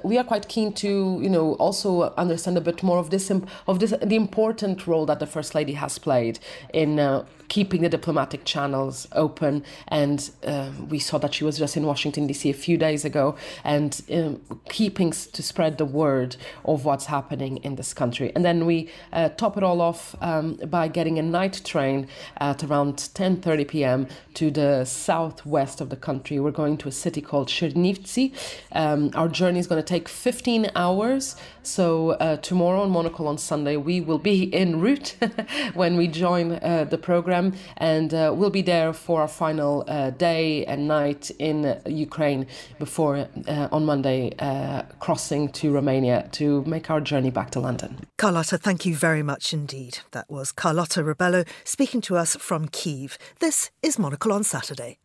we 0.04 0.18
are 0.18 0.24
quite 0.24 0.48
keen 0.48 0.74
to, 0.74 1.20
you 1.22 1.30
know, 1.30 1.54
also 1.56 1.91
understand 2.18 2.58
a 2.58 2.62
bit 2.62 2.84
more 2.84 2.98
of 2.98 3.10
this 3.10 3.32
of 3.68 3.80
this 3.80 3.94
the 4.04 4.16
important 4.16 4.88
role 4.88 5.06
that 5.06 5.20
the 5.20 5.28
First 5.28 5.54
Lady 5.56 5.74
has 5.74 5.98
played 5.98 6.40
in 6.74 7.00
uh, 7.00 7.26
keeping 7.52 7.82
the 7.82 7.90
diplomatic 7.90 8.46
channels 8.46 9.10
open. 9.12 9.62
And 9.90 10.32
uh, 10.48 10.72
we 10.88 11.00
saw 11.00 11.18
that 11.18 11.34
she 11.34 11.44
was 11.44 11.58
just 11.58 11.76
in 11.76 11.86
Washington, 11.86 12.26
D.C. 12.26 12.50
a 12.50 12.54
few 12.54 12.78
days 12.78 13.04
ago 13.04 13.36
and 13.66 14.02
um, 14.10 14.42
keeping 14.70 15.12
to 15.12 15.44
spread 15.44 15.78
the 15.78 15.84
word 15.84 16.38
of 16.64 16.86
what's 16.86 17.08
happening 17.08 17.58
in 17.58 17.76
this 17.76 17.94
country. 17.94 18.32
And 18.36 18.46
then 18.46 18.66
we 18.66 18.90
uh, 19.12 19.30
top 19.30 19.58
it 19.58 19.64
all 19.64 19.82
off 19.82 20.16
um, 20.22 20.54
by 20.78 20.88
getting 20.88 21.20
a 21.20 21.22
night 21.22 21.62
train 21.66 22.08
at 22.38 22.64
around 22.64 22.96
10.30 22.96 23.68
p.m. 23.68 24.08
to 24.36 24.50
the 24.50 24.86
southwest 24.86 25.82
of 25.82 25.90
the 25.90 25.98
country. 25.98 26.40
We're 26.40 26.52
going 26.52 26.78
to 26.78 26.88
a 26.88 26.94
city 26.94 27.20
called 27.20 27.50
Chernivtsi. 27.50 28.34
Um, 28.72 29.12
our 29.14 29.28
journey 29.28 29.60
is 29.60 29.68
going 29.68 29.84
to 29.84 29.86
take 29.86 30.08
15 30.08 30.72
hours. 30.74 31.36
So 31.64 32.12
uh, 32.12 32.38
tomorrow 32.38 32.82
on 32.82 32.92
Monocle 32.92 33.28
on 33.28 33.38
Sunday, 33.38 33.76
we 33.76 34.00
will 34.00 34.20
be 34.20 34.54
en 34.54 34.80
route 34.80 35.18
when 35.74 35.98
we 35.98 36.08
join 36.08 36.54
uh, 36.54 36.86
the 36.90 36.98
program 36.98 37.41
and 37.78 38.14
uh, 38.14 38.34
we'll 38.36 38.56
be 38.62 38.66
there 38.74 38.94
for 38.94 39.22
our 39.22 39.28
final 39.28 39.74
uh, 39.88 40.10
day 40.12 40.66
and 40.66 40.88
night 40.88 41.32
in 41.40 41.58
Ukraine 41.86 42.46
before 42.80 43.14
uh, 43.48 43.76
on 43.76 43.86
Monday 43.86 44.22
uh, 44.40 44.84
crossing 45.00 45.50
to 45.60 45.66
Romania 45.80 46.18
to 46.34 46.64
make 46.66 46.90
our 46.92 47.02
journey 47.02 47.32
back 47.32 47.50
to 47.52 47.60
London. 47.60 47.90
Carlotta, 48.18 48.58
thank 48.58 48.86
you 48.86 48.96
very 48.96 49.24
much 49.24 49.54
indeed. 49.54 50.00
That 50.12 50.30
was 50.30 50.52
Carlotta 50.52 51.02
Rebelo 51.04 51.48
speaking 51.64 52.02
to 52.02 52.18
us 52.18 52.36
from 52.36 52.68
Kiev. 52.68 53.18
This 53.40 53.72
is 53.82 53.98
Monocle 53.98 54.32
on 54.34 54.44
Saturday. 54.44 54.98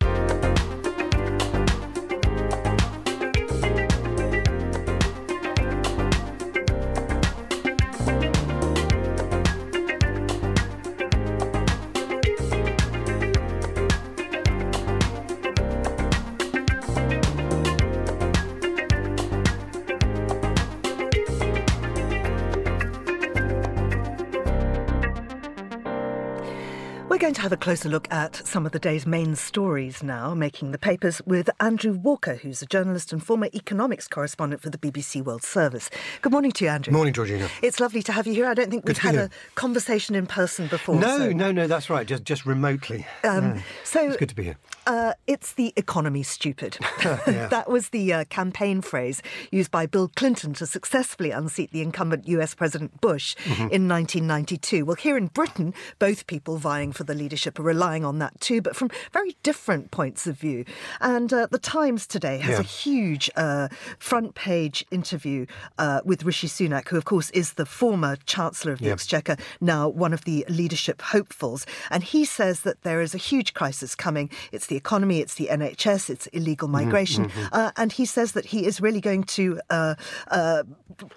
Going 27.27 27.33
to 27.33 27.41
have 27.41 27.51
a 27.51 27.57
closer 27.57 27.89
look 27.89 28.07
at 28.09 28.37
some 28.47 28.65
of 28.65 28.71
the 28.71 28.79
day's 28.79 29.05
main 29.05 29.35
stories 29.35 30.01
now, 30.01 30.33
making 30.33 30.71
the 30.71 30.77
papers 30.77 31.21
with 31.25 31.49
Andrew 31.59 31.91
Walker, 31.91 32.35
who's 32.35 32.61
a 32.61 32.65
journalist 32.65 33.11
and 33.11 33.21
former 33.21 33.49
economics 33.53 34.07
correspondent 34.07 34.61
for 34.61 34.69
the 34.69 34.77
BBC 34.77 35.21
World 35.21 35.43
Service. 35.43 35.89
Good 36.21 36.31
morning 36.31 36.53
to 36.53 36.63
you, 36.63 36.71
Andrew. 36.71 36.93
Morning, 36.93 37.13
Georgina. 37.13 37.49
It's 37.61 37.81
lovely 37.81 38.01
to 38.03 38.13
have 38.13 38.27
you 38.27 38.33
here. 38.33 38.45
I 38.45 38.53
don't 38.53 38.69
think 38.69 38.85
we've 38.85 38.97
had 38.97 39.15
a 39.15 39.29
conversation 39.55 40.15
in 40.15 40.25
person 40.25 40.67
before. 40.67 40.95
No, 40.95 41.17
so. 41.17 41.31
no, 41.33 41.51
no, 41.51 41.67
that's 41.67 41.89
right. 41.89 42.07
Just 42.07 42.23
just 42.23 42.45
remotely. 42.45 43.05
Um, 43.25 43.55
yeah. 43.55 43.61
So 43.83 44.07
it's 44.07 44.15
good 44.15 44.29
to 44.29 44.35
be 44.35 44.43
here. 44.43 44.57
Uh, 44.85 45.11
it's 45.27 45.51
the 45.51 45.73
economy 45.75 46.23
stupid. 46.23 46.77
that 47.03 47.65
was 47.67 47.89
the 47.89 48.13
uh, 48.13 48.23
campaign 48.29 48.81
phrase 48.81 49.21
used 49.51 49.69
by 49.69 49.85
Bill 49.85 50.09
Clinton 50.15 50.53
to 50.53 50.65
successfully 50.65 51.31
unseat 51.31 51.71
the 51.71 51.81
incumbent 51.81 52.25
US 52.29 52.55
President 52.55 53.01
Bush 53.01 53.35
mm-hmm. 53.43 53.63
in 53.63 53.89
1992. 53.89 54.85
Well, 54.85 54.95
here 54.95 55.17
in 55.17 55.27
Britain, 55.27 55.73
both 55.99 56.25
people 56.25 56.55
vying 56.55 56.93
for 56.93 57.03
the 57.03 57.16
leadership 57.17 57.59
are 57.59 57.63
relying 57.63 58.05
on 58.05 58.19
that 58.19 58.39
too, 58.39 58.61
but 58.61 58.75
from 58.75 58.89
very 59.11 59.35
different 59.43 59.91
points 59.91 60.27
of 60.27 60.37
view. 60.37 60.63
And 61.01 61.33
uh, 61.33 61.47
the 61.51 61.59
Times 61.59 62.07
today 62.07 62.37
has 62.37 62.53
yeah. 62.53 62.59
a 62.59 62.63
huge 62.63 63.29
uh, 63.35 63.67
front 63.99 64.35
page 64.35 64.85
interview 64.91 65.45
uh, 65.77 66.01
with 66.05 66.23
Rishi 66.23 66.47
Sunak, 66.47 66.87
who, 66.87 66.97
of 66.97 67.05
course, 67.05 67.29
is 67.31 67.53
the 67.53 67.65
former 67.65 68.15
Chancellor 68.25 68.71
of 68.71 68.79
the 68.79 68.89
Exchequer, 68.89 69.37
now 69.59 69.89
one 69.89 70.13
of 70.13 70.23
the 70.23 70.45
leadership 70.47 71.01
hopefuls. 71.01 71.65
And 71.91 72.03
he 72.03 72.25
says 72.25 72.61
that 72.61 72.83
there 72.83 73.01
is 73.01 73.13
a 73.13 73.17
huge 73.17 73.53
crisis 73.53 73.95
coming. 73.95 74.29
It's 74.51 74.67
the 74.67 74.75
economy, 74.75 75.19
it's 75.19 75.35
the 75.35 75.47
NHS, 75.47 76.09
it's 76.09 76.27
illegal 76.27 76.67
mm-hmm, 76.67 76.85
migration. 76.85 77.29
Mm-hmm. 77.29 77.47
Uh, 77.51 77.71
and 77.75 77.91
he 77.91 78.05
says 78.05 78.31
that 78.33 78.45
he 78.45 78.65
is 78.65 78.79
really 78.79 79.01
going 79.01 79.23
to 79.23 79.59
uh, 79.69 79.95
uh, 80.29 80.63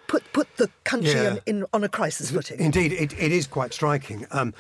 put 0.07 0.25
put 0.33 0.57
the 0.57 0.71
country 0.85 1.13
yeah. 1.13 1.37
in, 1.47 1.59
in, 1.59 1.67
on 1.73 1.85
a 1.85 1.89
crisis 1.89 2.31
footing. 2.31 2.61
Indeed, 2.61 2.93
it, 2.93 3.13
it 3.19 3.33
is 3.33 3.47
quite 3.47 3.73
striking. 3.73 4.27
Um, 4.31 4.55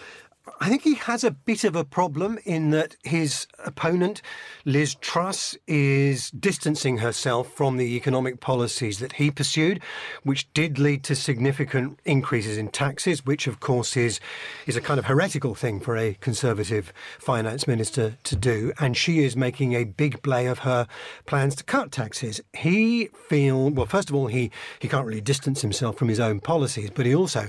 I 0.62 0.68
think 0.68 0.82
he 0.82 0.94
has 0.94 1.22
a 1.22 1.30
bit 1.30 1.64
of 1.64 1.76
a 1.76 1.84
problem 1.84 2.38
in 2.44 2.70
that 2.70 2.96
his 3.02 3.46
opponent, 3.64 4.22
Liz 4.64 4.94
Truss, 4.94 5.56
is 5.66 6.30
distancing 6.30 6.98
herself 6.98 7.52
from 7.52 7.76
the 7.76 7.94
economic 7.96 8.40
policies 8.40 8.98
that 9.00 9.14
he 9.14 9.30
pursued, 9.30 9.80
which 10.22 10.52
did 10.52 10.78
lead 10.78 11.04
to 11.04 11.14
significant 11.14 11.98
increases 12.04 12.56
in 12.56 12.68
taxes, 12.68 13.24
which 13.24 13.46
of 13.46 13.60
course 13.60 13.96
is 13.96 14.20
is 14.66 14.76
a 14.76 14.80
kind 14.80 14.98
of 14.98 15.06
heretical 15.06 15.54
thing 15.54 15.80
for 15.80 15.96
a 15.96 16.14
conservative 16.20 16.92
finance 17.18 17.66
minister 17.66 18.16
to 18.24 18.36
do. 18.36 18.72
And 18.80 18.96
she 18.96 19.24
is 19.24 19.36
making 19.36 19.74
a 19.74 19.84
big 19.84 20.22
play 20.22 20.46
of 20.46 20.60
her 20.60 20.86
plans 21.26 21.54
to 21.56 21.64
cut 21.64 21.92
taxes. 21.92 22.40
He 22.54 23.06
feels, 23.28 23.72
well, 23.72 23.86
first 23.86 24.08
of 24.08 24.16
all, 24.16 24.26
he 24.26 24.50
he 24.78 24.88
can't 24.88 25.06
really 25.06 25.20
distance 25.20 25.60
himself 25.60 25.96
from 25.96 26.08
his 26.08 26.20
own 26.20 26.40
policies, 26.40 26.90
but 26.90 27.06
he 27.06 27.14
also, 27.14 27.48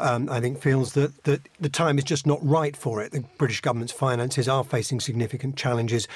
um, 0.00 0.28
I 0.28 0.40
think, 0.40 0.60
feels 0.60 0.94
that 0.94 1.24
that 1.24 1.40
the 1.60 1.68
time 1.68 1.98
is 1.98 2.04
just 2.04 2.26
not 2.26 2.31
right 2.42 2.76
for 2.76 3.02
it. 3.02 3.12
The 3.12 3.24
British 3.38 3.60
government's 3.60 3.92
finances 3.92 4.48
are 4.48 4.64
facing 4.64 5.00
significant 5.00 5.56
challenges 5.56 6.08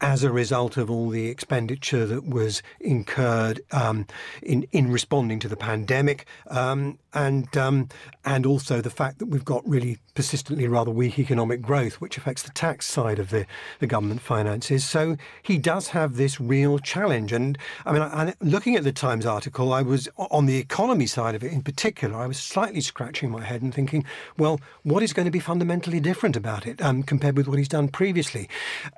as 0.00 0.22
a 0.24 0.32
result 0.32 0.76
of 0.76 0.90
all 0.90 1.08
the 1.08 1.28
expenditure 1.28 2.06
that 2.06 2.26
was 2.26 2.62
incurred 2.80 3.60
um, 3.72 4.06
in 4.42 4.66
in 4.72 4.90
responding 4.90 5.38
to 5.40 5.48
the 5.48 5.56
pandemic, 5.56 6.26
um, 6.48 6.98
and 7.12 7.56
um, 7.56 7.88
and 8.24 8.46
also 8.46 8.80
the 8.80 8.90
fact 8.90 9.18
that 9.18 9.26
we've 9.26 9.44
got 9.44 9.66
really 9.68 9.98
persistently 10.14 10.68
rather 10.68 10.90
weak 10.90 11.18
economic 11.18 11.62
growth, 11.62 12.00
which 12.00 12.18
affects 12.18 12.42
the 12.42 12.50
tax 12.50 12.86
side 12.86 13.18
of 13.18 13.30
the, 13.30 13.46
the 13.78 13.86
government 13.86 14.20
finances. 14.20 14.84
So 14.84 15.16
he 15.42 15.56
does 15.56 15.88
have 15.88 16.16
this 16.16 16.40
real 16.40 16.78
challenge. 16.78 17.32
And 17.32 17.56
I 17.86 17.92
mean, 17.92 18.02
I, 18.02 18.34
looking 18.40 18.76
at 18.76 18.84
the 18.84 18.92
Times 18.92 19.24
article, 19.24 19.72
I 19.72 19.82
was 19.82 20.08
on 20.18 20.46
the 20.46 20.58
economy 20.58 21.06
side 21.06 21.34
of 21.34 21.42
it 21.42 21.52
in 21.52 21.62
particular. 21.62 22.18
I 22.18 22.26
was 22.26 22.38
slightly 22.38 22.80
scratching 22.80 23.30
my 23.30 23.42
head 23.42 23.62
and 23.62 23.72
thinking, 23.72 24.04
well, 24.36 24.60
what 24.82 25.02
is 25.02 25.12
going 25.12 25.24
to 25.24 25.30
be 25.30 25.40
fundamentally 25.40 26.00
different 26.00 26.36
about 26.36 26.66
it 26.66 26.82
um, 26.82 27.02
compared 27.02 27.36
with 27.36 27.48
what 27.48 27.58
he's 27.58 27.68
done 27.68 27.88
previously? 27.88 28.48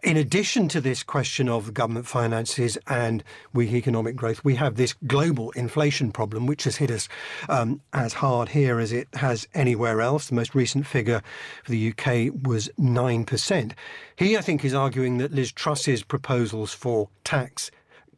In 0.02 0.16
addition 0.16 0.66
to 0.68 0.80
this 0.92 1.02
question 1.02 1.48
of 1.48 1.72
government 1.72 2.06
finances 2.06 2.76
and 2.86 3.24
weak 3.54 3.72
economic 3.72 4.14
growth, 4.14 4.44
we 4.44 4.56
have 4.56 4.76
this 4.76 4.92
global 5.06 5.50
inflation 5.52 6.12
problem, 6.12 6.44
which 6.44 6.64
has 6.64 6.76
hit 6.76 6.90
us 6.90 7.08
um, 7.48 7.80
as 7.94 8.12
hard 8.12 8.50
here 8.50 8.78
as 8.78 8.92
it 8.92 9.08
has 9.14 9.48
anywhere 9.54 10.02
else. 10.02 10.28
The 10.28 10.34
most 10.34 10.54
recent 10.54 10.86
figure 10.86 11.22
for 11.64 11.70
the 11.70 11.88
UK 11.88 12.46
was 12.46 12.68
9%. 12.78 13.72
He, 14.16 14.36
I 14.36 14.42
think, 14.42 14.66
is 14.66 14.74
arguing 14.74 15.16
that 15.16 15.32
Liz 15.32 15.50
Truss's 15.50 16.02
proposals 16.02 16.74
for 16.74 17.08
tax 17.24 17.70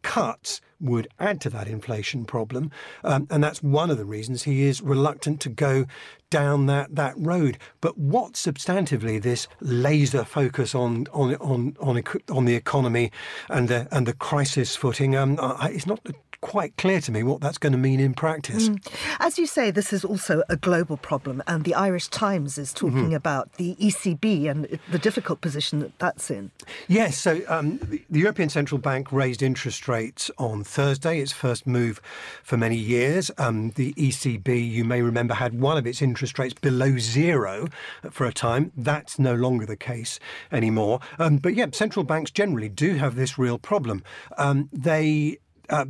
cuts 0.04 0.60
would 0.80 1.08
add 1.18 1.40
to 1.40 1.50
that 1.50 1.66
inflation 1.66 2.24
problem. 2.24 2.70
Um, 3.02 3.26
and 3.30 3.42
that's 3.42 3.62
one 3.62 3.90
of 3.90 3.98
the 3.98 4.04
reasons 4.04 4.42
he 4.44 4.64
is 4.64 4.80
reluctant 4.82 5.40
to 5.40 5.48
go 5.48 5.86
down 6.30 6.66
that, 6.66 6.94
that 6.94 7.14
road. 7.16 7.58
But 7.80 7.96
what 7.98 8.34
substantively 8.34 9.20
this 9.20 9.48
laser 9.60 10.24
focus 10.24 10.74
on 10.74 11.06
on 11.12 11.34
on 11.36 11.76
on, 11.80 12.02
on 12.28 12.44
the 12.44 12.54
economy 12.54 13.10
and 13.48 13.68
the 13.68 13.88
and 13.90 14.06
the 14.06 14.12
crisis 14.12 14.76
footing 14.76 15.16
um, 15.16 15.38
it's 15.62 15.86
not 15.86 16.00
quite 16.44 16.76
clear 16.76 17.00
to 17.00 17.10
me 17.10 17.22
what 17.22 17.40
that's 17.40 17.56
going 17.56 17.72
to 17.72 17.78
mean 17.78 17.98
in 17.98 18.12
practice. 18.12 18.68
Mm. 18.68 18.92
As 19.18 19.38
you 19.38 19.46
say, 19.46 19.70
this 19.70 19.94
is 19.94 20.04
also 20.04 20.42
a 20.50 20.56
global 20.56 20.98
problem, 20.98 21.42
and 21.46 21.64
the 21.64 21.74
Irish 21.74 22.08
Times 22.08 22.58
is 22.58 22.74
talking 22.74 23.06
mm-hmm. 23.06 23.14
about 23.14 23.54
the 23.54 23.74
ECB 23.76 24.50
and 24.50 24.78
the 24.90 24.98
difficult 24.98 25.40
position 25.40 25.80
that 25.80 25.98
that's 25.98 26.30
in. 26.30 26.50
Yes, 26.86 27.16
so 27.16 27.40
um, 27.48 27.78
the 28.10 28.20
European 28.20 28.50
Central 28.50 28.78
Bank 28.78 29.10
raised 29.10 29.42
interest 29.42 29.88
rates 29.88 30.30
on 30.36 30.64
Thursday, 30.64 31.18
its 31.18 31.32
first 31.32 31.66
move 31.66 31.98
for 32.42 32.58
many 32.58 32.76
years. 32.76 33.30
Um, 33.38 33.70
the 33.70 33.94
ECB, 33.94 34.70
you 34.70 34.84
may 34.84 35.00
remember, 35.00 35.32
had 35.32 35.58
one 35.58 35.78
of 35.78 35.86
its 35.86 36.02
interest 36.02 36.38
rates 36.38 36.52
below 36.52 36.98
zero 36.98 37.68
for 38.10 38.26
a 38.26 38.34
time. 38.34 38.70
That's 38.76 39.18
no 39.18 39.34
longer 39.34 39.64
the 39.64 39.76
case 39.76 40.20
anymore. 40.52 41.00
Um, 41.18 41.38
but 41.38 41.54
yeah, 41.54 41.68
central 41.72 42.04
banks 42.04 42.30
generally 42.30 42.68
do 42.68 42.96
have 42.96 43.16
this 43.16 43.38
real 43.38 43.56
problem. 43.56 44.04
Um, 44.36 44.68
they 44.74 45.38
uh, 45.68 45.86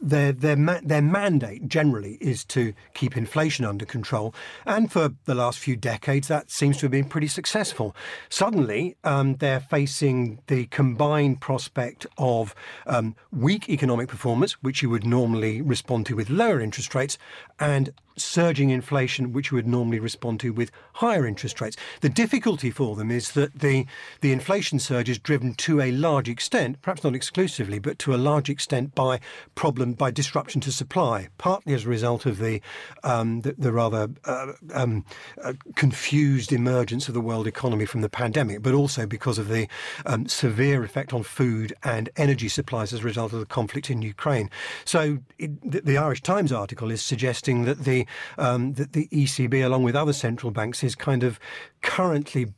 their 0.00 0.32
their 0.32 0.56
ma- 0.56 0.80
their 0.82 1.02
mandate 1.02 1.68
generally 1.68 2.18
is 2.20 2.44
to 2.44 2.72
keep 2.94 3.16
inflation 3.16 3.64
under 3.64 3.84
control, 3.84 4.34
and 4.64 4.92
for 4.92 5.14
the 5.24 5.34
last 5.34 5.58
few 5.58 5.76
decades 5.76 6.28
that 6.28 6.50
seems 6.50 6.76
to 6.78 6.82
have 6.82 6.92
been 6.92 7.08
pretty 7.08 7.28
successful. 7.28 7.94
Suddenly, 8.28 8.96
um, 9.04 9.36
they're 9.36 9.60
facing 9.60 10.38
the 10.46 10.66
combined 10.66 11.40
prospect 11.40 12.06
of 12.18 12.54
um, 12.86 13.16
weak 13.32 13.68
economic 13.68 14.08
performance, 14.08 14.52
which 14.62 14.82
you 14.82 14.90
would 14.90 15.06
normally 15.06 15.60
respond 15.62 16.06
to 16.06 16.16
with 16.16 16.30
lower 16.30 16.60
interest 16.60 16.94
rates, 16.94 17.18
and 17.58 17.92
surging 18.16 18.70
inflation, 18.70 19.32
which 19.32 19.50
you 19.50 19.56
would 19.56 19.66
normally 19.66 19.98
respond 19.98 20.40
to 20.40 20.52
with 20.52 20.70
higher 20.94 21.26
interest 21.26 21.60
rates. 21.60 21.76
The 22.00 22.08
difficulty 22.08 22.70
for 22.70 22.96
them 22.96 23.10
is 23.10 23.32
that 23.32 23.60
the 23.60 23.86
the 24.20 24.32
inflation 24.32 24.78
surge 24.78 25.08
is 25.08 25.18
driven 25.18 25.54
to 25.54 25.80
a 25.80 25.92
large 25.92 26.28
extent, 26.28 26.80
perhaps 26.82 27.04
not 27.04 27.14
exclusively, 27.14 27.78
but 27.78 27.98
to 28.00 28.14
a 28.14 28.16
large 28.16 28.48
extent 28.48 28.94
by 28.94 29.20
problem 29.54 29.92
by 29.92 30.10
disruption 30.10 30.60
to 30.62 30.72
supply, 30.72 31.28
partly 31.38 31.74
as 31.74 31.84
a 31.84 31.88
result 31.88 32.26
of 32.26 32.38
the 32.38 32.60
um, 33.04 33.42
the, 33.42 33.54
the, 33.58 33.72
rather 33.72 34.08
uh, 34.24 34.52
um, 34.72 35.04
uh, 35.44 35.52
confused 35.74 36.52
emergence 36.52 37.08
of 37.08 37.14
the 37.14 37.20
world 37.20 37.46
economy 37.46 37.84
from 37.84 38.00
the 38.00 38.08
pandemic, 38.08 38.62
but 38.62 38.74
also 38.74 39.06
because 39.06 39.38
of 39.38 39.48
the 39.48 39.68
um, 40.06 40.26
severe 40.26 40.82
effect 40.82 41.12
on 41.12 41.22
food 41.22 41.74
and 41.82 42.08
energy 42.16 42.48
supplies 42.48 42.92
as 42.92 43.00
a 43.00 43.04
result 43.04 43.32
of 43.32 43.40
the 43.40 43.46
conflict 43.46 43.90
in 43.90 44.02
Ukraine. 44.02 44.50
So 44.84 45.18
it, 45.38 45.50
the, 45.70 45.80
the 45.80 45.98
Irish 45.98 46.22
Times 46.22 46.52
article 46.52 46.90
is 46.90 47.02
suggesting 47.02 47.64
that 47.64 47.84
the 47.84 48.05
um, 48.38 48.74
that 48.74 48.92
the 48.92 49.08
ECB, 49.08 49.64
along 49.64 49.82
with 49.82 49.96
other 49.96 50.12
central 50.12 50.50
banks, 50.50 50.82
is 50.82 50.94
kind 50.94 51.22
of 51.22 51.38
currently 51.82 52.52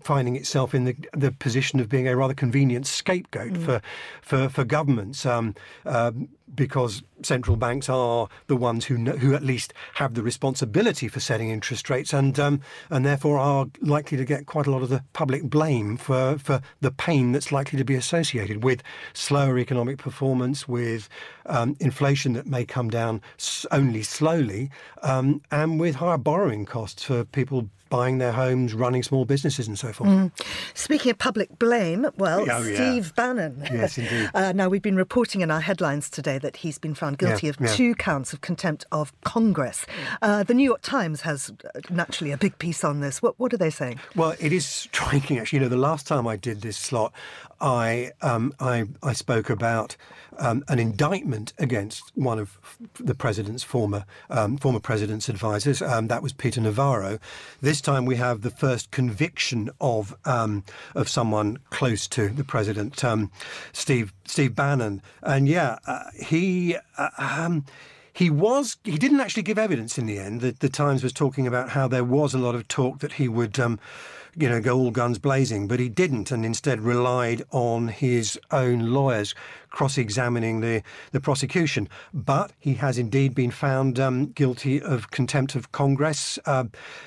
finding 0.00 0.36
itself 0.36 0.74
in 0.74 0.84
the 0.84 0.96
the 1.12 1.32
position 1.32 1.80
of 1.80 1.88
being 1.88 2.08
a 2.08 2.16
rather 2.16 2.34
convenient 2.34 2.86
scapegoat 2.86 3.52
mm. 3.52 3.64
for 3.64 3.82
for 4.20 4.48
for 4.48 4.64
governments. 4.64 5.26
Um, 5.26 5.54
um, 5.84 6.28
because 6.54 7.02
central 7.22 7.56
banks 7.56 7.88
are 7.88 8.28
the 8.46 8.56
ones 8.56 8.84
who 8.84 8.98
know, 8.98 9.12
who 9.12 9.34
at 9.34 9.42
least 9.42 9.72
have 9.94 10.14
the 10.14 10.22
responsibility 10.22 11.08
for 11.08 11.20
setting 11.20 11.50
interest 11.50 11.88
rates, 11.88 12.12
and 12.12 12.38
um, 12.38 12.60
and 12.90 13.04
therefore 13.04 13.38
are 13.38 13.66
likely 13.80 14.18
to 14.18 14.24
get 14.24 14.46
quite 14.46 14.66
a 14.66 14.70
lot 14.70 14.82
of 14.82 14.88
the 14.88 15.02
public 15.12 15.44
blame 15.44 15.96
for 15.96 16.38
for 16.38 16.60
the 16.80 16.90
pain 16.90 17.32
that's 17.32 17.52
likely 17.52 17.78
to 17.78 17.84
be 17.84 17.94
associated 17.94 18.62
with 18.62 18.82
slower 19.14 19.58
economic 19.58 19.98
performance, 19.98 20.68
with 20.68 21.08
um, 21.46 21.76
inflation 21.80 22.32
that 22.34 22.46
may 22.46 22.64
come 22.64 22.90
down 22.90 23.20
only 23.70 24.02
slowly, 24.02 24.70
um, 25.02 25.40
and 25.50 25.80
with 25.80 25.96
higher 25.96 26.18
borrowing 26.18 26.64
costs 26.64 27.04
for 27.04 27.24
people 27.24 27.68
buying 27.92 28.16
their 28.16 28.32
homes, 28.32 28.72
running 28.72 29.02
small 29.02 29.26
businesses, 29.26 29.68
and 29.68 29.78
so 29.78 29.92
forth. 29.92 30.08
Mm. 30.08 30.32
Speaking 30.72 31.10
of 31.10 31.18
public 31.18 31.58
blame, 31.58 32.06
well, 32.16 32.50
oh, 32.50 32.62
Steve. 32.62 33.14
Bannon. 33.14 33.68
Yes, 33.70 33.98
indeed. 33.98 34.30
uh, 34.34 34.52
now 34.52 34.70
we've 34.70 34.80
been 34.80 34.96
reporting 34.96 35.42
in 35.42 35.50
our 35.50 35.60
headlines 35.60 36.08
today 36.08 36.38
that 36.38 36.56
he's 36.56 36.78
been 36.78 36.94
found 36.94 37.18
guilty 37.18 37.48
yeah, 37.48 37.50
of 37.50 37.60
yeah. 37.60 37.66
two 37.66 37.94
counts 37.94 38.32
of 38.32 38.40
contempt 38.40 38.86
of 38.92 39.12
Congress. 39.24 39.84
Uh, 40.22 40.42
the 40.42 40.54
New 40.54 40.64
York 40.64 40.80
Times 40.80 41.20
has 41.20 41.52
uh, 41.66 41.80
naturally 41.90 42.32
a 42.32 42.38
big 42.38 42.56
piece 42.56 42.82
on 42.82 43.00
this. 43.00 43.20
What, 43.20 43.38
what 43.38 43.52
are 43.52 43.58
they 43.58 43.68
saying? 43.68 44.00
Well, 44.16 44.34
it 44.40 44.54
is 44.54 44.64
striking, 44.64 45.38
actually. 45.38 45.58
You 45.58 45.64
know, 45.64 45.68
the 45.68 45.76
last 45.76 46.06
time 46.06 46.26
I 46.26 46.36
did 46.36 46.62
this 46.62 46.78
slot, 46.78 47.12
I 47.60 48.12
um, 48.22 48.54
I, 48.58 48.86
I 49.02 49.12
spoke 49.12 49.50
about 49.50 49.96
um, 50.38 50.64
an 50.68 50.78
indictment 50.78 51.52
against 51.58 52.10
one 52.16 52.38
of 52.38 52.58
the 52.98 53.14
president's 53.14 53.62
former 53.62 54.06
um, 54.30 54.56
former 54.56 54.80
president's 54.80 55.28
advisors. 55.28 55.82
Um, 55.82 56.08
that 56.08 56.22
was 56.22 56.32
Peter 56.32 56.60
Navarro. 56.60 57.18
This 57.60 57.81
time 57.82 58.04
we 58.04 58.16
have 58.16 58.42
the 58.42 58.50
first 58.50 58.90
conviction 58.90 59.70
of 59.80 60.16
um, 60.24 60.64
of 60.94 61.08
someone 61.08 61.58
close 61.70 62.06
to 62.08 62.28
the 62.28 62.44
president, 62.44 63.04
um, 63.04 63.30
Steve 63.72 64.12
Steve 64.24 64.54
Bannon, 64.54 65.02
and 65.22 65.48
yeah, 65.48 65.78
uh, 65.86 66.04
he. 66.14 66.76
Uh, 66.96 67.60
he 68.14 68.28
was 68.28 68.76
he 68.84 68.98
didn't 68.98 69.20
actually 69.20 69.42
give 69.42 69.56
evidence 69.56 69.96
in 69.96 70.04
the 70.04 70.18
end. 70.18 70.42
The, 70.42 70.50
the 70.50 70.68
Times 70.68 71.02
was 71.02 71.14
talking 71.14 71.46
about 71.46 71.70
how 71.70 71.88
there 71.88 72.04
was 72.04 72.34
a 72.34 72.38
lot 72.38 72.54
of 72.54 72.68
talk 72.68 72.98
that 72.98 73.14
he 73.14 73.26
would 73.26 73.58
um, 73.58 73.80
you 74.34 74.48
know, 74.48 74.60
go 74.60 74.78
all 74.78 74.90
guns 74.90 75.18
blazing, 75.18 75.68
but 75.68 75.78
he 75.78 75.88
didn't, 75.88 76.30
and 76.30 76.44
instead 76.44 76.80
relied 76.80 77.42
on 77.50 77.88
his 77.88 78.38
own 78.50 78.92
lawyers 78.92 79.34
cross-examining 79.68 80.60
the, 80.60 80.82
the 81.12 81.20
prosecution. 81.20 81.88
But 82.14 82.52
he 82.58 82.74
has 82.74 82.96
indeed 82.96 83.34
been 83.34 83.50
found 83.50 84.00
um, 84.00 84.26
guilty 84.26 84.80
of 84.80 85.10
contempt 85.10 85.54
of 85.54 85.72
Congress 85.72 86.38
uh, 86.46 86.64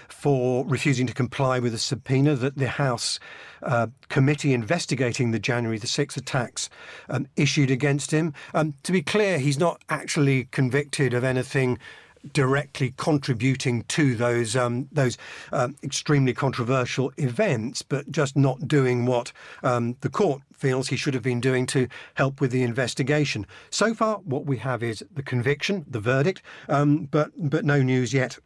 for 0.07 0.65
refusing 0.65 1.07
to 1.07 1.13
comply 1.13 1.57
with 1.57 1.73
a 1.73 1.79
subpoena 1.79 2.35
that 2.35 2.57
the 2.57 2.67
House 2.67 3.19
uh, 3.63 3.87
committee 4.09 4.53
investigating 4.53 5.31
the 5.31 5.39
January 5.39 5.79
the 5.79 5.87
6th 5.87 6.17
attacks 6.17 6.69
um, 7.09 7.27
issued 7.35 7.71
against 7.71 8.11
him. 8.11 8.33
Um, 8.53 8.75
to 8.83 8.91
be 8.91 9.01
clear, 9.01 9.39
he's 9.39 9.57
not 9.57 9.81
actually 9.89 10.45
convicted 10.45 11.13
of 11.13 11.23
anything 11.23 11.79
directly 12.33 12.93
contributing 12.97 13.83
to 13.83 14.15
those 14.15 14.55
um, 14.55 14.87
those 14.91 15.17
um, 15.51 15.75
extremely 15.83 16.33
controversial 16.33 17.11
events, 17.17 17.81
but 17.81 18.09
just 18.11 18.35
not 18.35 18.67
doing 18.67 19.05
what 19.05 19.31
um, 19.63 19.95
the 20.01 20.09
court 20.09 20.41
feels 20.53 20.87
he 20.87 20.95
should 20.95 21.13
have 21.13 21.23
been 21.23 21.41
doing 21.41 21.65
to 21.67 21.87
help 22.15 22.41
with 22.41 22.51
the 22.51 22.63
investigation. 22.63 23.45
So 23.69 23.93
far, 23.93 24.17
what 24.19 24.45
we 24.45 24.57
have 24.57 24.83
is 24.83 25.03
the 25.13 25.23
conviction, 25.23 25.85
the 25.87 25.99
verdict, 25.99 26.41
um, 26.69 27.05
but 27.11 27.31
but 27.37 27.65
no 27.65 27.81
news 27.81 28.13
yet 28.13 28.37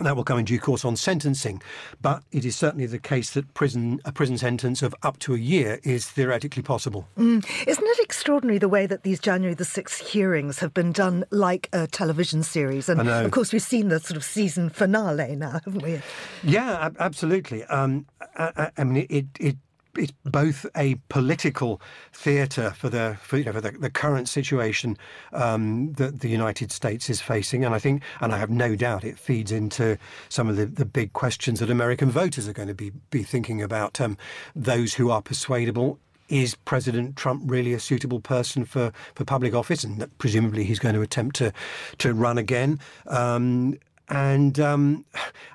that 0.00 0.16
will 0.16 0.24
come 0.24 0.38
in 0.38 0.44
due 0.44 0.60
course 0.60 0.84
on 0.84 0.96
sentencing, 0.96 1.60
but 2.00 2.22
it 2.30 2.44
is 2.44 2.54
certainly 2.56 2.86
the 2.86 2.98
case 2.98 3.30
that 3.32 3.52
prison 3.54 4.00
a 4.04 4.12
prison 4.12 4.38
sentence 4.38 4.82
of 4.82 4.94
up 5.02 5.18
to 5.20 5.34
a 5.34 5.38
year 5.38 5.80
is 5.82 6.06
theoretically 6.08 6.62
possible. 6.62 7.08
Mm. 7.18 7.44
Isn't 7.66 7.86
it 7.86 7.98
extraordinary 8.18 8.58
the 8.58 8.68
way 8.68 8.84
that 8.84 9.04
these 9.04 9.20
January 9.20 9.54
the 9.54 9.64
sixth 9.64 10.00
hearings 10.00 10.58
have 10.58 10.74
been 10.74 10.90
done 10.90 11.24
like 11.30 11.68
a 11.72 11.86
television 11.86 12.42
series? 12.42 12.88
And 12.88 13.08
of 13.08 13.30
course, 13.30 13.52
we've 13.52 13.62
seen 13.62 13.90
the 13.90 14.00
sort 14.00 14.16
of 14.16 14.24
season 14.24 14.70
finale 14.70 15.36
now, 15.36 15.60
haven't 15.64 15.82
we? 15.82 16.00
Yeah, 16.42 16.90
absolutely. 16.98 17.62
Um, 17.66 18.06
I, 18.36 18.72
I, 18.76 18.82
mean, 18.82 19.06
it, 19.08 19.26
it 19.38 19.56
it's 19.96 20.12
both 20.24 20.66
a 20.76 20.96
political 21.08 21.80
theatre 22.12 22.72
for 22.72 22.88
the 22.88 23.16
for, 23.22 23.38
you 23.38 23.44
know, 23.44 23.52
for 23.52 23.60
the, 23.60 23.70
the 23.70 23.88
current 23.88 24.28
situation 24.28 24.98
um, 25.32 25.92
that 25.92 26.18
the 26.18 26.28
United 26.28 26.72
States 26.72 27.08
is 27.08 27.20
facing, 27.20 27.64
and 27.64 27.72
I 27.72 27.78
think, 27.78 28.02
and 28.20 28.34
I 28.34 28.38
have 28.38 28.50
no 28.50 28.74
doubt, 28.74 29.04
it 29.04 29.16
feeds 29.16 29.52
into 29.52 29.96
some 30.28 30.48
of 30.48 30.56
the, 30.56 30.66
the 30.66 30.84
big 30.84 31.12
questions 31.12 31.60
that 31.60 31.70
American 31.70 32.10
voters 32.10 32.48
are 32.48 32.52
going 32.52 32.68
to 32.68 32.74
be 32.74 32.90
be 33.10 33.22
thinking 33.22 33.62
about. 33.62 34.00
Um, 34.00 34.18
those 34.56 34.94
who 34.94 35.08
are 35.08 35.22
persuadable 35.22 36.00
is 36.28 36.54
President 36.54 37.16
Trump 37.16 37.42
really 37.46 37.72
a 37.72 37.80
suitable 37.80 38.20
person 38.20 38.64
for, 38.64 38.92
for 39.14 39.24
public 39.24 39.54
office? 39.54 39.84
And 39.84 40.06
presumably 40.18 40.64
he's 40.64 40.78
going 40.78 40.94
to 40.94 41.02
attempt 41.02 41.36
to 41.36 41.52
to 41.98 42.14
run 42.14 42.38
again. 42.38 42.80
Um, 43.06 43.78
and 44.10 44.58
um, 44.58 45.04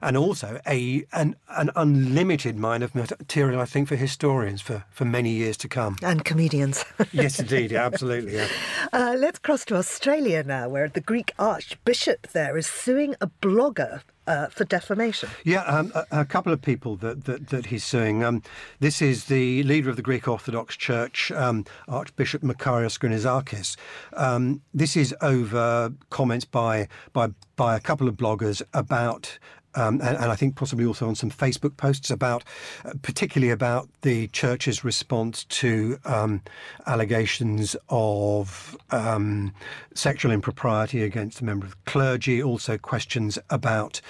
and 0.02 0.16
also 0.16 0.60
a 0.68 1.06
an, 1.14 1.36
an 1.50 1.72
unlimited 1.76 2.58
mine 2.58 2.84
of 2.84 2.94
material, 2.94 3.60
I 3.60 3.66
think, 3.66 3.88
for 3.88 3.96
historians 3.96 4.62
for, 4.62 4.86
for 4.92 5.06
many 5.06 5.32
years 5.32 5.58
to 5.58 5.68
come. 5.68 5.98
And 6.02 6.24
comedians. 6.24 6.86
yes, 7.12 7.40
indeed, 7.40 7.74
absolutely. 7.74 8.36
Yeah. 8.36 8.48
Uh, 8.92 9.16
let's 9.18 9.40
cross 9.40 9.66
to 9.66 9.76
Australia 9.76 10.44
now, 10.44 10.70
where 10.70 10.88
the 10.88 11.02
Greek 11.02 11.34
Archbishop 11.40 12.28
there 12.28 12.58
is 12.58 12.68
suing 12.68 13.16
a 13.22 13.28
blogger 13.42 14.02
uh, 14.28 14.48
for 14.48 14.64
defamation. 14.66 15.30
Yeah, 15.44 15.64
um, 15.64 15.92
a, 15.96 16.22
a, 16.22 16.26
couple 16.26 16.54
of 16.54 16.62
people 16.62 16.96
that, 16.98 17.26
that, 17.26 17.48
that 17.50 17.68
he's 17.68 17.84
suing. 17.84 18.24
Um, 18.24 18.42
this 18.80 19.02
is 19.02 19.26
the 19.26 19.64
leader 19.64 19.90
of 19.90 19.96
the 19.96 20.02
Greek 20.02 20.28
Orthodox 20.28 20.78
Church, 20.78 21.32
um, 21.32 21.66
Archbishop 21.88 22.42
Makarios 22.42 22.98
Griniezakis. 23.00 23.76
Um, 24.14 24.62
this 24.74 24.96
is 24.96 25.14
over 25.22 25.94
comments 26.10 26.46
by, 26.46 26.88
by, 27.12 27.30
by 27.56 27.76
a 27.76 27.80
couple 27.80 28.08
of 28.08 28.16
bloggers 28.16 28.62
about 28.74 29.38
um, 29.76 30.02
and, 30.02 30.18
and, 30.18 30.32
I 30.32 30.36
think 30.36 30.56
possibly 30.56 30.86
also 30.86 31.08
on 31.08 31.16
some 31.16 31.32
Facebook 31.32 31.78
posts 31.78 32.12
about, 32.12 32.44
uh, 32.86 32.92
particularly 33.02 33.52
about 33.52 33.90
the 34.02 34.28
church's 34.28 34.84
response 34.84 35.46
to 35.46 35.98
um, 36.06 36.42
allegations 36.86 37.76
of 37.90 38.78
um, 38.92 39.54
sexual 39.94 40.32
impropriety 40.32 41.04
against 41.04 41.42
a 41.42 41.46
member 41.46 41.66
of 41.66 41.72
the 41.72 41.92
clergy, 41.92 42.42
also 42.42 42.78
questions 42.78 43.40
about. 43.50 44.02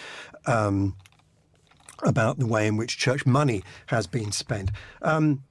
Um, 0.46 0.96
about 2.06 2.38
the 2.38 2.48
way 2.48 2.68
in 2.68 2.76
which 2.76 2.98
church 2.98 3.26
money 3.26 3.64
has 3.86 4.08
been 4.08 4.30
spent. 4.34 4.72
Um, 5.04 5.42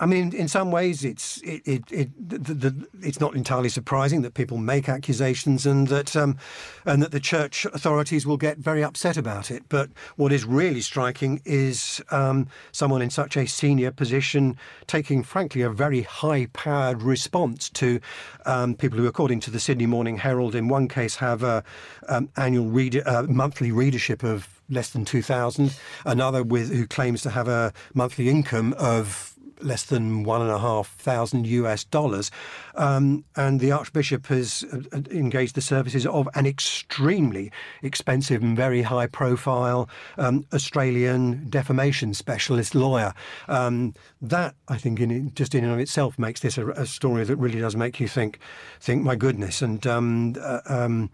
I 0.00 0.06
mean, 0.06 0.34
in 0.34 0.48
some 0.48 0.70
ways, 0.70 1.04
it's 1.04 1.42
it, 1.42 1.60
it, 1.66 1.92
it 1.92 2.28
the, 2.28 2.54
the, 2.54 2.88
it's 3.02 3.20
not 3.20 3.36
entirely 3.36 3.68
surprising 3.68 4.22
that 4.22 4.32
people 4.32 4.56
make 4.56 4.88
accusations 4.88 5.66
and 5.66 5.88
that 5.88 6.16
um, 6.16 6.38
and 6.86 7.02
that 7.02 7.12
the 7.12 7.20
church 7.20 7.66
authorities 7.66 8.26
will 8.26 8.38
get 8.38 8.56
very 8.56 8.82
upset 8.82 9.18
about 9.18 9.50
it. 9.50 9.62
But 9.68 9.90
what 10.16 10.32
is 10.32 10.46
really 10.46 10.80
striking 10.80 11.42
is 11.44 12.02
um, 12.10 12.48
someone 12.72 13.02
in 13.02 13.10
such 13.10 13.36
a 13.36 13.46
senior 13.46 13.90
position 13.90 14.56
taking, 14.86 15.22
frankly, 15.22 15.60
a 15.60 15.68
very 15.68 16.00
high-powered 16.00 17.02
response 17.02 17.68
to 17.70 18.00
um, 18.46 18.74
people 18.74 18.98
who, 18.98 19.06
according 19.06 19.40
to 19.40 19.50
the 19.50 19.60
Sydney 19.60 19.86
Morning 19.86 20.16
Herald, 20.16 20.54
in 20.54 20.68
one 20.68 20.88
case 20.88 21.16
have 21.16 21.42
a 21.42 21.62
um, 22.08 22.30
annual 22.38 22.66
reader, 22.66 23.02
uh, 23.04 23.24
monthly 23.24 23.70
readership 23.70 24.22
of 24.22 24.48
less 24.70 24.90
than 24.90 25.04
2,000. 25.04 25.76
Another 26.06 26.42
with 26.42 26.72
who 26.72 26.86
claims 26.86 27.22
to 27.22 27.30
have 27.30 27.48
a 27.48 27.72
monthly 27.92 28.28
income 28.28 28.74
of 28.78 29.29
less 29.62 29.84
than 29.84 30.24
one 30.24 30.42
and 30.42 30.50
a 30.50 30.58
half 30.58 30.94
thousand 30.96 31.46
US 31.46 31.84
dollars. 31.84 32.30
Um, 32.74 33.24
and 33.36 33.60
the 33.60 33.72
Archbishop 33.72 34.26
has 34.26 34.64
uh, 34.72 35.00
engaged 35.10 35.54
the 35.54 35.60
services 35.60 36.06
of 36.06 36.28
an 36.34 36.46
extremely 36.46 37.52
expensive 37.82 38.42
and 38.42 38.56
very 38.56 38.82
high 38.82 39.06
profile 39.06 39.88
um, 40.18 40.44
Australian 40.52 41.48
defamation 41.48 42.14
specialist 42.14 42.74
lawyer. 42.74 43.12
Um, 43.48 43.94
that, 44.22 44.54
I 44.68 44.76
think, 44.76 45.00
in, 45.00 45.32
just 45.34 45.54
in 45.54 45.64
and 45.64 45.72
of 45.72 45.78
itself 45.78 46.18
makes 46.18 46.40
this 46.40 46.58
a, 46.58 46.68
a, 46.70 46.86
story 46.86 47.24
that 47.24 47.36
really 47.36 47.60
does 47.60 47.76
make 47.76 48.00
you 48.00 48.08
think, 48.08 48.38
think, 48.80 49.02
my 49.02 49.16
goodness. 49.16 49.62
And 49.62 49.86
um, 49.86 50.34
uh, 50.40 50.60
um, 50.66 51.10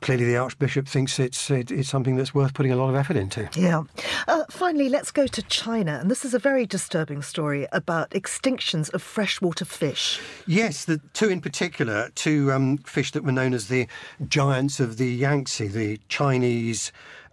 clearly 0.00 0.24
the 0.24 0.36
Archbishop 0.36 0.88
thinks 0.88 1.18
it's 1.18 1.50
it, 1.50 1.70
it's 1.70 1.88
something 1.88 2.16
that's 2.16 2.34
worth 2.34 2.54
putting 2.54 2.72
a 2.72 2.76
lot 2.76 2.88
of 2.88 2.94
effort 2.94 3.16
into. 3.16 3.48
Yeah. 3.54 3.84
Uh, 4.28 4.44
finally, 4.50 4.88
let's 4.88 5.10
go 5.10 5.26
to 5.26 5.42
China, 5.42 5.98
and 6.00 6.10
this 6.10 6.24
is 6.24 6.34
a 6.34 6.38
very 6.38 6.66
disturbing 6.66 7.22
story 7.22 7.66
about 7.72 8.10
extinctions 8.10 8.92
of 8.92 9.02
freshwater 9.02 9.64
fish. 9.64 10.20
Yes, 10.46 10.84
the 10.84 11.00
two 11.12 11.28
in 11.28 11.40
particular, 11.40 12.10
two 12.14 12.52
um, 12.52 12.78
fish 12.78 13.12
that 13.12 13.24
were 13.24 13.32
known 13.32 13.54
as 13.54 13.68
the 13.68 13.86
giants 14.28 14.80
of 14.80 14.96
the 14.96 15.08
Yangtze, 15.08 15.68
the 15.68 15.98
Chinese 16.08 16.92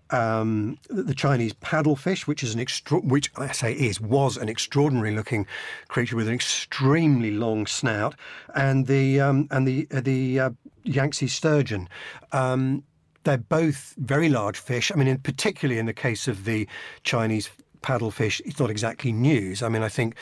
um, 0.10 0.78
the 0.90 1.14
Chinese 1.14 1.54
paddlefish, 1.54 2.28
which 2.28 2.44
is 2.44 2.54
an 2.54 2.60
extra- 2.60 3.00
which 3.00 3.32
I 3.36 3.52
say 3.52 3.74
is 3.74 4.00
was 4.00 4.38
an 4.38 4.50
extraordinary 4.50 5.16
looking 5.16 5.48
creature 5.88 6.16
with 6.16 6.28
an 6.28 6.34
extremely 6.34 7.32
long 7.32 7.66
snout, 7.66 8.16
and 8.56 8.88
the 8.88 9.20
um, 9.20 9.48
and 9.52 9.68
the 9.68 9.88
uh, 9.92 10.02
the 10.02 10.40
uh, 10.40 10.50
Yangtze 10.84 11.28
sturgeon. 11.28 11.90
Um, 12.32 12.84
they're 13.24 13.38
both 13.38 13.94
very 13.98 14.28
large 14.28 14.58
fish. 14.58 14.92
I 14.92 14.96
mean, 14.96 15.08
in, 15.08 15.18
particularly 15.18 15.80
in 15.80 15.86
the 15.86 15.94
case 15.94 16.28
of 16.28 16.44
the 16.44 16.68
Chinese 17.04 17.50
paddlefish, 17.84 18.42
it's 18.46 18.60
not 18.60 18.70
exactly 18.70 19.12
news. 19.12 19.62
I 19.62 19.70
mean, 19.70 19.84
I 19.84 19.90
think 19.90 20.16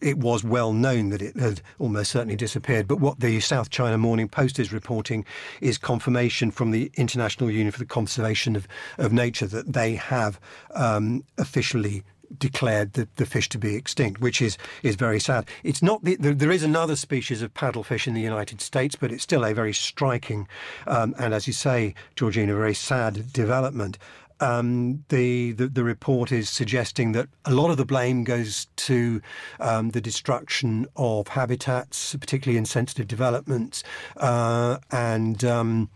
it 0.00 0.18
was 0.18 0.44
well 0.44 0.72
known 0.72 1.08
that 1.10 1.22
it 1.22 1.36
had 1.36 1.62
almost 1.78 2.10
certainly 2.10 2.36
disappeared. 2.36 2.86
But 2.86 3.00
what 3.00 3.20
the 3.20 3.40
South 3.40 3.70
China 3.70 3.96
Morning 3.96 4.28
Post 4.28 4.58
is 4.58 4.72
reporting 4.72 5.24
is 5.60 5.78
confirmation 5.78 6.50
from 6.50 6.70
the 6.70 6.90
International 6.94 7.50
Union 7.50 7.70
for 7.70 7.78
the 7.78 7.86
Conservation 7.86 8.56
of, 8.56 8.68
of 8.98 9.12
Nature 9.12 9.46
that 9.46 9.72
they 9.72 9.94
have 9.94 10.38
um, 10.74 11.24
officially 11.38 12.04
declared 12.38 12.94
the, 12.94 13.08
the 13.16 13.26
fish 13.26 13.48
to 13.50 13.58
be 13.58 13.74
extinct, 13.74 14.20
which 14.20 14.42
is 14.42 14.58
is 14.82 14.96
very 14.96 15.20
sad. 15.20 15.46
It's 15.62 15.82
not 15.82 16.04
the, 16.04 16.16
there, 16.16 16.34
there 16.34 16.50
is 16.50 16.62
another 16.62 16.96
species 16.96 17.42
of 17.42 17.54
paddlefish 17.54 18.06
in 18.06 18.14
the 18.14 18.20
United 18.20 18.60
States, 18.60 18.96
but 18.96 19.12
it's 19.12 19.22
still 19.22 19.44
a 19.44 19.54
very 19.54 19.72
striking 19.72 20.48
um, 20.86 21.14
and, 21.18 21.34
as 21.34 21.46
you 21.46 21.52
say, 21.52 21.94
Georgina, 22.16 22.54
very 22.54 22.74
sad 22.74 23.32
development 23.32 23.98
um, 24.40 25.04
the, 25.08 25.52
the, 25.52 25.68
the 25.68 25.84
report 25.84 26.32
is 26.32 26.48
suggesting 26.48 27.12
that 27.12 27.28
a 27.44 27.52
lot 27.52 27.70
of 27.70 27.76
the 27.76 27.84
blame 27.84 28.24
goes 28.24 28.66
to 28.76 29.20
um, 29.60 29.90
the 29.90 30.00
destruction 30.00 30.86
of 30.96 31.28
habitats, 31.28 32.14
particularly 32.16 32.58
in 32.58 32.64
sensitive 32.64 33.06
developments, 33.06 33.82
uh, 34.16 34.78
and 34.90 35.44
um, 35.44 35.90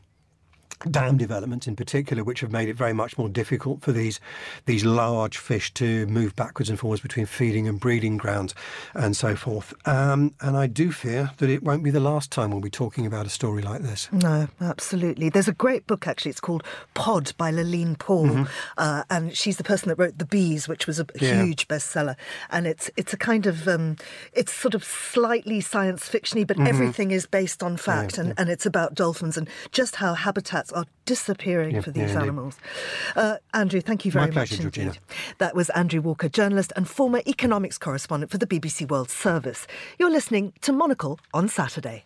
dam 0.90 1.16
developments 1.16 1.66
in 1.66 1.76
particular, 1.76 2.24
which 2.24 2.40
have 2.40 2.52
made 2.52 2.68
it 2.68 2.76
very 2.76 2.92
much 2.92 3.18
more 3.18 3.28
difficult 3.28 3.82
for 3.82 3.92
these 3.92 4.20
these 4.66 4.84
large 4.84 5.38
fish 5.38 5.72
to 5.74 6.06
move 6.06 6.34
backwards 6.36 6.70
and 6.70 6.78
forwards 6.78 7.02
between 7.02 7.26
feeding 7.26 7.68
and 7.68 7.80
breeding 7.80 8.16
grounds 8.16 8.54
and 8.94 9.16
so 9.16 9.36
forth. 9.36 9.74
Um, 9.86 10.34
and 10.40 10.56
I 10.56 10.66
do 10.66 10.92
fear 10.92 11.30
that 11.38 11.50
it 11.50 11.62
won't 11.62 11.82
be 11.82 11.90
the 11.90 12.00
last 12.00 12.30
time 12.30 12.50
we'll 12.50 12.60
be 12.60 12.70
talking 12.70 13.06
about 13.06 13.26
a 13.26 13.30
story 13.30 13.62
like 13.62 13.82
this. 13.82 14.08
No, 14.12 14.48
absolutely. 14.60 15.28
There's 15.28 15.48
a 15.48 15.52
great 15.52 15.86
book 15.86 16.06
actually. 16.06 16.30
It's 16.30 16.40
called 16.40 16.64
Pod 16.94 17.32
by 17.36 17.50
Laline 17.50 17.98
Paul, 17.98 18.26
mm-hmm. 18.26 18.44
uh, 18.76 19.04
and 19.10 19.36
she's 19.36 19.56
the 19.56 19.64
person 19.64 19.88
that 19.88 19.96
wrote 19.98 20.18
The 20.18 20.26
Bees, 20.26 20.68
which 20.68 20.86
was 20.86 21.00
a 21.00 21.06
yeah. 21.20 21.42
huge 21.42 21.68
bestseller. 21.68 22.16
And 22.50 22.66
it's 22.66 22.90
it's 22.96 23.12
a 23.12 23.16
kind 23.16 23.46
of 23.46 23.66
um, 23.68 23.96
it's 24.32 24.52
sort 24.52 24.74
of 24.74 24.84
slightly 24.84 25.60
science 25.60 26.08
fictiony, 26.08 26.46
but 26.46 26.56
mm-hmm. 26.56 26.66
everything 26.66 27.10
is 27.10 27.26
based 27.26 27.62
on 27.62 27.76
fact, 27.76 28.14
yeah, 28.14 28.20
and, 28.20 28.28
yeah. 28.28 28.34
and 28.38 28.50
it's 28.50 28.66
about 28.66 28.94
dolphins 28.94 29.36
and 29.36 29.48
just 29.72 29.96
how 29.96 30.14
habitats 30.14 30.67
are 30.72 30.86
disappearing 31.04 31.76
yeah, 31.76 31.80
for 31.80 31.90
these 31.90 32.12
yeah, 32.12 32.22
animals. 32.22 32.56
Uh, 33.16 33.36
Andrew, 33.54 33.80
thank 33.80 34.04
you 34.04 34.12
very 34.12 34.26
My 34.26 34.32
pleasure, 34.32 34.54
much 34.56 34.62
Georgina. 34.62 34.94
That 35.38 35.54
was 35.54 35.70
Andrew 35.70 36.00
Walker, 36.00 36.28
journalist 36.28 36.72
and 36.76 36.88
former 36.88 37.22
economics 37.26 37.78
correspondent 37.78 38.30
for 38.30 38.38
the 38.38 38.46
BBC 38.46 38.88
World 38.88 39.10
Service. 39.10 39.66
You're 39.98 40.10
listening 40.10 40.52
to 40.62 40.72
Monocle 40.72 41.18
on 41.32 41.48
Saturday. 41.48 42.04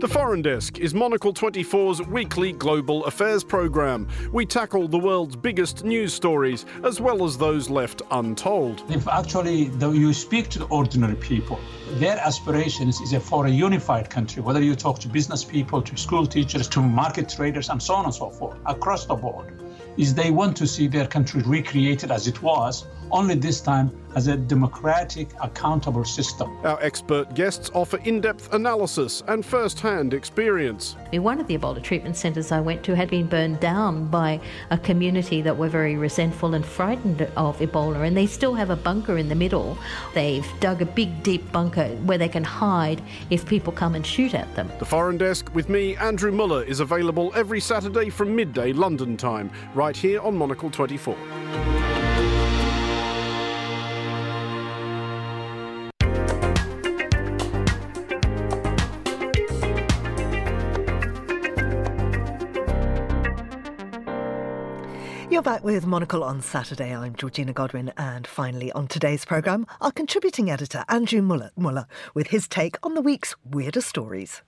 The 0.00 0.08
Foreign 0.08 0.40
Desk 0.40 0.78
is 0.78 0.94
Monocle 0.94 1.34
24's 1.34 2.00
weekly 2.06 2.52
global 2.52 3.04
affairs 3.04 3.44
programme. 3.44 4.08
We 4.32 4.46
tackle 4.46 4.88
the 4.88 4.98
world's 4.98 5.36
biggest 5.36 5.84
news 5.84 6.14
stories, 6.14 6.64
as 6.84 7.02
well 7.02 7.22
as 7.22 7.36
those 7.36 7.68
left 7.68 8.00
untold. 8.10 8.82
If 8.88 9.06
actually 9.06 9.64
you 9.78 10.14
speak 10.14 10.48
to 10.50 10.60
the 10.60 10.64
ordinary 10.68 11.16
people, 11.16 11.60
their 11.96 12.16
aspirations 12.16 12.98
is 13.02 13.14
for 13.22 13.44
a 13.44 13.50
unified 13.50 14.08
country, 14.08 14.40
whether 14.40 14.62
you 14.62 14.74
talk 14.74 15.00
to 15.00 15.08
business 15.08 15.44
people, 15.44 15.82
to 15.82 15.94
school 15.98 16.26
teachers, 16.26 16.66
to 16.68 16.80
market 16.80 17.28
traders, 17.28 17.68
and 17.68 17.82
so 17.82 17.92
on 17.92 18.06
and 18.06 18.14
so 18.14 18.30
forth, 18.30 18.56
across 18.64 19.04
the 19.04 19.14
board, 19.14 19.52
is 20.00 20.14
they 20.14 20.30
want 20.30 20.56
to 20.56 20.66
see 20.66 20.88
their 20.88 21.06
country 21.06 21.42
recreated 21.42 22.10
as 22.10 22.26
it 22.26 22.42
was 22.42 22.86
only 23.12 23.34
this 23.34 23.60
time 23.60 23.90
as 24.16 24.26
a 24.26 24.36
democratic, 24.36 25.28
accountable 25.40 26.04
system. 26.04 26.50
Our 26.64 26.82
expert 26.82 27.32
guests 27.34 27.70
offer 27.74 27.98
in 27.98 28.20
depth 28.20 28.52
analysis 28.52 29.22
and 29.28 29.46
first 29.46 29.78
hand 29.78 30.14
experience. 30.14 30.96
One 31.12 31.40
of 31.40 31.46
the 31.46 31.56
Ebola 31.56 31.82
treatment 31.82 32.16
centres 32.16 32.50
I 32.50 32.60
went 32.60 32.82
to 32.84 32.96
had 32.96 33.08
been 33.08 33.26
burned 33.26 33.60
down 33.60 34.08
by 34.08 34.40
a 34.70 34.78
community 34.78 35.42
that 35.42 35.56
were 35.56 35.68
very 35.68 35.96
resentful 35.96 36.54
and 36.54 36.66
frightened 36.66 37.22
of 37.36 37.58
Ebola, 37.58 38.06
and 38.06 38.16
they 38.16 38.26
still 38.26 38.54
have 38.54 38.70
a 38.70 38.76
bunker 38.76 39.16
in 39.16 39.28
the 39.28 39.34
middle. 39.34 39.78
They've 40.12 40.46
dug 40.58 40.82
a 40.82 40.86
big, 40.86 41.22
deep 41.22 41.50
bunker 41.52 41.88
where 42.04 42.18
they 42.18 42.28
can 42.28 42.44
hide 42.44 43.00
if 43.30 43.46
people 43.46 43.72
come 43.72 43.94
and 43.94 44.04
shoot 44.04 44.34
at 44.34 44.52
them. 44.56 44.70
The 44.80 44.84
Foreign 44.84 45.18
Desk 45.18 45.52
with 45.54 45.68
me, 45.68 45.96
Andrew 45.96 46.32
Mueller, 46.32 46.64
is 46.64 46.80
available 46.80 47.32
every 47.36 47.60
Saturday 47.60 48.10
from 48.10 48.34
midday 48.34 48.72
London 48.72 49.16
time, 49.16 49.50
right 49.74 49.89
here 49.96 50.20
on 50.20 50.36
Monocle 50.36 50.70
24. 50.70 51.16
You're 65.30 65.42
back 65.42 65.64
with 65.64 65.86
Monocle 65.86 66.22
on 66.22 66.42
Saturday. 66.42 66.94
I'm 66.94 67.14
Georgina 67.14 67.54
Godwin, 67.54 67.92
and 67.96 68.26
finally 68.26 68.70
on 68.72 68.88
today's 68.88 69.24
programme, 69.24 69.66
our 69.80 69.90
contributing 69.90 70.50
editor 70.50 70.84
Andrew 70.88 71.22
Mueller, 71.22 71.50
Mueller 71.56 71.86
with 72.14 72.26
his 72.26 72.46
take 72.46 72.76
on 72.82 72.94
the 72.94 73.00
week's 73.00 73.34
weirdest 73.44 73.88
stories. 73.88 74.42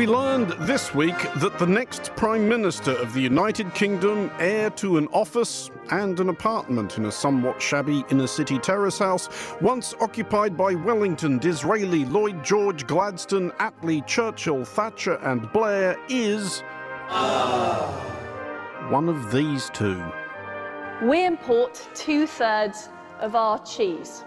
We 0.00 0.06
learned 0.06 0.52
this 0.60 0.94
week 0.94 1.18
that 1.36 1.58
the 1.58 1.66
next 1.66 2.16
Prime 2.16 2.48
Minister 2.48 2.92
of 2.92 3.12
the 3.12 3.20
United 3.20 3.74
Kingdom, 3.74 4.30
heir 4.38 4.70
to 4.70 4.96
an 4.96 5.08
office 5.08 5.70
and 5.90 6.18
an 6.20 6.30
apartment 6.30 6.96
in 6.96 7.04
a 7.04 7.12
somewhat 7.12 7.60
shabby 7.60 8.02
inner 8.08 8.26
city 8.26 8.58
terrace 8.58 8.98
house, 8.98 9.28
once 9.60 9.92
occupied 10.00 10.56
by 10.56 10.74
Wellington, 10.74 11.36
Disraeli, 11.36 12.06
Lloyd 12.06 12.42
George, 12.42 12.86
Gladstone, 12.86 13.50
Attlee, 13.60 14.06
Churchill, 14.06 14.64
Thatcher, 14.64 15.16
and 15.16 15.52
Blair, 15.52 15.98
is. 16.08 16.62
one 18.88 19.10
of 19.10 19.30
these 19.30 19.68
two. 19.74 20.02
We 21.02 21.26
import 21.26 21.86
two 21.94 22.26
thirds 22.26 22.88
of 23.18 23.34
our 23.34 23.58
cheese. 23.66 24.24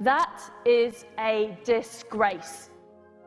That 0.00 0.40
is 0.64 1.04
a 1.18 1.54
disgrace. 1.64 2.70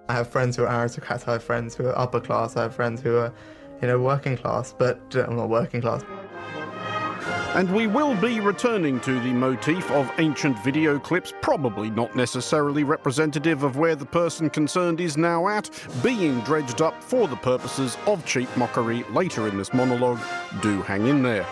I 0.10 0.14
have 0.14 0.28
friends 0.28 0.56
who 0.56 0.64
are 0.64 0.82
aristocrats, 0.82 1.28
I 1.28 1.34
have 1.34 1.44
friends 1.44 1.76
who 1.76 1.86
are 1.86 1.98
upper 1.98 2.20
class, 2.20 2.58
I 2.58 2.64
have 2.64 2.74
friends 2.74 3.00
who 3.00 3.18
are, 3.18 3.32
you 3.80 3.88
know, 3.88 4.00
working 4.00 4.36
class, 4.36 4.74
but 4.76 5.00
uh, 5.14 5.26
I'm 5.26 5.36
not 5.36 5.50
working 5.50 5.82
class. 5.82 6.04
And 7.54 7.72
we 7.72 7.86
will 7.86 8.16
be 8.16 8.40
returning 8.40 9.00
to 9.02 9.20
the 9.20 9.32
motif 9.32 9.90
of 9.92 10.12
ancient 10.18 10.58
video 10.64 10.98
clips, 10.98 11.32
probably 11.42 11.92
not 11.92 12.16
necessarily 12.16 12.84
representative 12.84 13.62
of 13.62 13.78
where 13.78 13.96
the 13.96 14.06
person 14.06 14.50
concerned 14.50 15.00
is 15.00 15.16
now 15.16 15.48
at, 15.48 15.70
being 16.02 16.40
dredged 16.42 16.82
up 16.82 17.04
for 17.04 17.28
the 17.28 17.36
purposes 17.36 17.96
of 18.08 18.26
cheap 18.26 18.50
mockery 18.58 19.04
later 19.12 19.48
in 19.48 19.60
this 19.60 19.76
monologue. 19.76 20.20
Do 20.64 20.82
hang 20.82 21.06
in 21.06 21.22
there. 21.22 21.46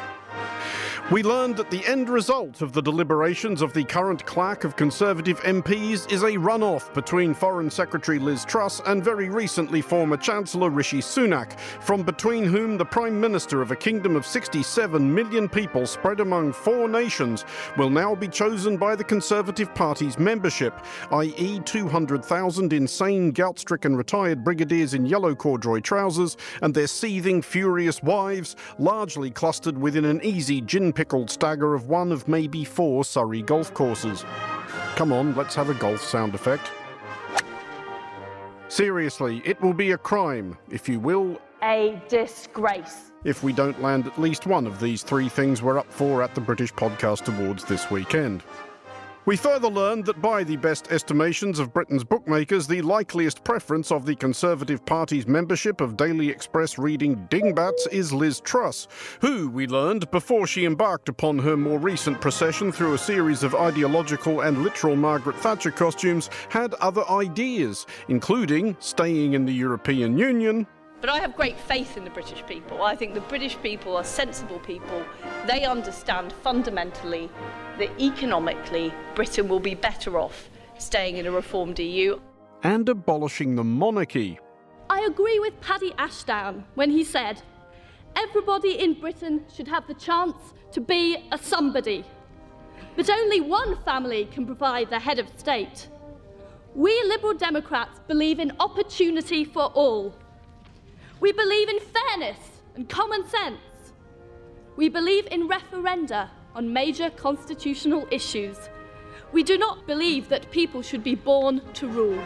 We 1.09 1.23
learned 1.23 1.55
that 1.55 1.71
the 1.71 1.85
end 1.85 2.09
result 2.09 2.61
of 2.61 2.73
the 2.73 2.81
deliberations 2.81 3.61
of 3.61 3.71
the 3.71 3.85
current 3.85 4.25
claque 4.25 4.65
of 4.65 4.75
Conservative 4.75 5.39
MPs 5.39 6.11
is 6.11 6.23
a 6.23 6.33
runoff 6.33 6.93
between 6.93 7.33
Foreign 7.33 7.69
Secretary 7.69 8.19
Liz 8.19 8.43
Truss 8.43 8.81
and 8.85 9.01
very 9.01 9.29
recently 9.29 9.79
former 9.79 10.17
Chancellor 10.17 10.69
Rishi 10.69 10.99
Sunak, 10.99 11.57
from 11.79 12.03
between 12.03 12.43
whom 12.43 12.77
the 12.77 12.83
Prime 12.83 13.21
Minister 13.21 13.61
of 13.61 13.71
a 13.71 13.75
kingdom 13.75 14.17
of 14.17 14.25
67 14.25 15.15
million 15.15 15.47
people 15.47 15.85
spread 15.85 16.19
among 16.19 16.51
four 16.51 16.89
nations 16.89 17.45
will 17.77 17.89
now 17.89 18.13
be 18.13 18.27
chosen 18.27 18.75
by 18.75 18.93
the 18.93 19.03
Conservative 19.05 19.73
Party's 19.73 20.19
membership, 20.19 20.73
i.e., 21.11 21.61
200,000 21.63 22.73
insane, 22.73 23.31
gout 23.31 23.57
stricken 23.57 23.95
retired 23.95 24.43
brigadiers 24.43 24.93
in 24.93 25.05
yellow 25.05 25.33
corduroy 25.33 25.79
trousers 25.79 26.35
and 26.61 26.73
their 26.73 26.85
seething, 26.85 27.41
furious 27.41 28.03
wives, 28.03 28.57
largely 28.77 29.31
clustered 29.31 29.77
within 29.77 30.03
an 30.03 30.19
easy 30.21 30.59
gin 30.59 30.91
pickled 30.97 31.29
stagger 31.29 31.75
of 31.75 31.87
one 31.89 32.11
of 32.11 32.27
maybe 32.27 32.63
four 32.63 33.05
Surrey 33.05 33.43
golf 33.43 33.71
courses. 33.75 34.25
Come 34.95 35.13
on, 35.13 35.35
let's 35.35 35.53
have 35.53 35.69
a 35.69 35.75
golf 35.75 36.01
sound 36.01 36.33
effect. 36.33 36.71
Seriously, 38.67 39.43
it 39.45 39.61
will 39.61 39.75
be 39.75 39.91
a 39.91 39.97
crime, 39.99 40.57
if 40.71 40.89
you 40.89 40.99
will, 40.99 41.39
A 41.61 42.01
disgrace. 42.09 43.11
if 43.25 43.43
we 43.43 43.53
don't 43.53 43.79
land 43.79 44.07
at 44.07 44.19
least 44.19 44.47
one 44.47 44.65
of 44.65 44.79
these 44.79 45.03
three 45.03 45.29
things 45.29 45.61
we're 45.61 45.77
up 45.77 45.91
for 45.93 46.23
at 46.23 46.33
the 46.33 46.41
British 46.41 46.73
Podcast 46.73 47.27
Awards 47.31 47.63
this 47.63 47.91
weekend. 47.91 48.41
We 49.27 49.35
further 49.35 49.67
learned 49.67 50.05
that 50.05 50.21
by 50.21 50.45
the 50.45 50.55
best 50.55 50.89
estimations 50.89 51.59
of 51.59 51.73
Britain's 51.73 52.05
bookmakers, 52.05 52.65
the 52.65 52.81
likeliest 52.81 53.43
preference 53.43 53.91
of 53.91 54.05
the 54.05 54.15
Conservative 54.15 54.85
Party's 54.85 55.27
membership 55.27 55.81
of 55.81 55.97
Daily 55.97 56.29
Express 56.29 56.77
reading 56.79 57.27
Dingbats 57.29 57.87
is 57.87 58.13
Liz 58.13 58.39
Truss, 58.39 58.87
who, 59.19 59.49
we 59.49 59.67
learned, 59.67 60.09
before 60.11 60.47
she 60.47 60.63
embarked 60.63 61.09
upon 61.09 61.39
her 61.39 61.57
more 61.57 61.77
recent 61.77 62.21
procession 62.21 62.71
through 62.71 62.93
a 62.93 62.97
series 62.97 63.43
of 63.43 63.53
ideological 63.53 64.39
and 64.39 64.63
literal 64.63 64.95
Margaret 64.95 65.35
Thatcher 65.35 65.71
costumes, 65.71 66.29
had 66.47 66.73
other 66.75 67.03
ideas, 67.09 67.85
including 68.07 68.77
staying 68.79 69.33
in 69.33 69.45
the 69.45 69.51
European 69.51 70.17
Union, 70.17 70.65
But 70.99 71.11
I 71.11 71.19
have 71.19 71.35
great 71.35 71.59
faith 71.59 71.95
in 71.95 72.03
the 72.03 72.09
British 72.09 72.43
people. 72.47 72.81
I 72.81 72.95
think 72.95 73.13
the 73.13 73.21
British 73.21 73.55
people 73.61 73.95
are 73.95 74.03
sensible 74.03 74.59
people. 74.59 75.05
They 75.45 75.63
understand 75.63 76.33
fundamentally 76.43 77.29
that 77.77 77.89
economically 78.01 78.91
Britain 79.13 79.47
will 79.47 79.59
be 79.59 79.75
better 79.75 80.17
off 80.17 80.49
staying 80.79 81.17
in 81.17 81.25
a 81.27 81.31
reformed 81.31 81.79
EU. 81.79 82.19
and 82.63 82.89
abolishing 82.89 83.55
the 83.55 83.63
monarchy. 83.63 84.39
I 84.89 85.01
agree 85.01 85.39
with 85.39 85.59
Paddy 85.61 85.93
Ashdown 85.99 86.65
when 86.73 86.89
he 86.89 87.03
said, 87.03 87.41
everybody 88.15 88.79
in 88.79 88.93
Britain 88.99 89.45
should 89.53 89.67
have 89.67 89.85
the 89.87 89.93
chance 89.93 90.35
to 90.71 90.81
be 90.81 91.17
a 91.31 91.37
somebody. 91.37 92.03
But 92.95 93.09
only 93.09 93.41
one 93.41 93.77
family 93.83 94.25
can 94.25 94.45
provide 94.45 94.89
the 94.89 94.99
head 94.99 95.19
of 95.19 95.27
state. 95.37 95.87
We 96.73 96.91
Liberal 97.03 97.35
Democrats 97.35 97.99
believe 98.07 98.39
in 98.39 98.51
opportunity 98.59 99.43
for 99.45 99.65
all. 99.75 100.15
We 101.19 101.31
believe 101.31 101.69
in 101.69 101.79
fairness 101.79 102.37
and 102.75 102.87
common 102.87 103.27
sense. 103.27 103.57
We 104.75 104.87
believe 104.87 105.27
in 105.31 105.49
referenda 105.49 106.29
on 106.53 106.71
major 106.71 107.09
constitutional 107.09 108.07
issues. 108.11 108.69
We 109.31 109.43
do 109.43 109.57
not 109.57 109.87
believe 109.87 110.29
that 110.29 110.51
people 110.51 110.81
should 110.81 111.03
be 111.03 111.15
born 111.15 111.61
to 111.73 111.87
rule. 111.87 112.23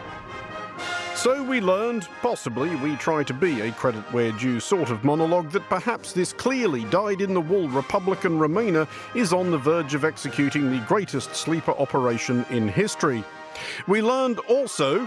So 1.14 1.42
we 1.42 1.60
learned, 1.60 2.08
possibly 2.20 2.74
we 2.76 2.96
try 2.96 3.22
to 3.22 3.32
be 3.32 3.60
a 3.60 3.72
credit 3.72 4.02
where 4.12 4.32
due 4.32 4.60
sort 4.60 4.90
of 4.90 5.04
monologue, 5.04 5.50
that 5.52 5.68
perhaps 5.68 6.12
this 6.12 6.32
clearly 6.32 6.84
dyed 6.86 7.20
in 7.20 7.32
the 7.32 7.40
wool 7.40 7.68
Republican 7.68 8.38
Remainer 8.38 8.88
is 9.14 9.32
on 9.32 9.50
the 9.50 9.58
verge 9.58 9.94
of 9.94 10.04
executing 10.04 10.70
the 10.70 10.84
greatest 10.86 11.34
sleeper 11.34 11.72
operation 11.72 12.44
in 12.50 12.68
history. 12.68 13.24
We 13.86 14.02
learned 14.02 14.38
also. 14.40 15.06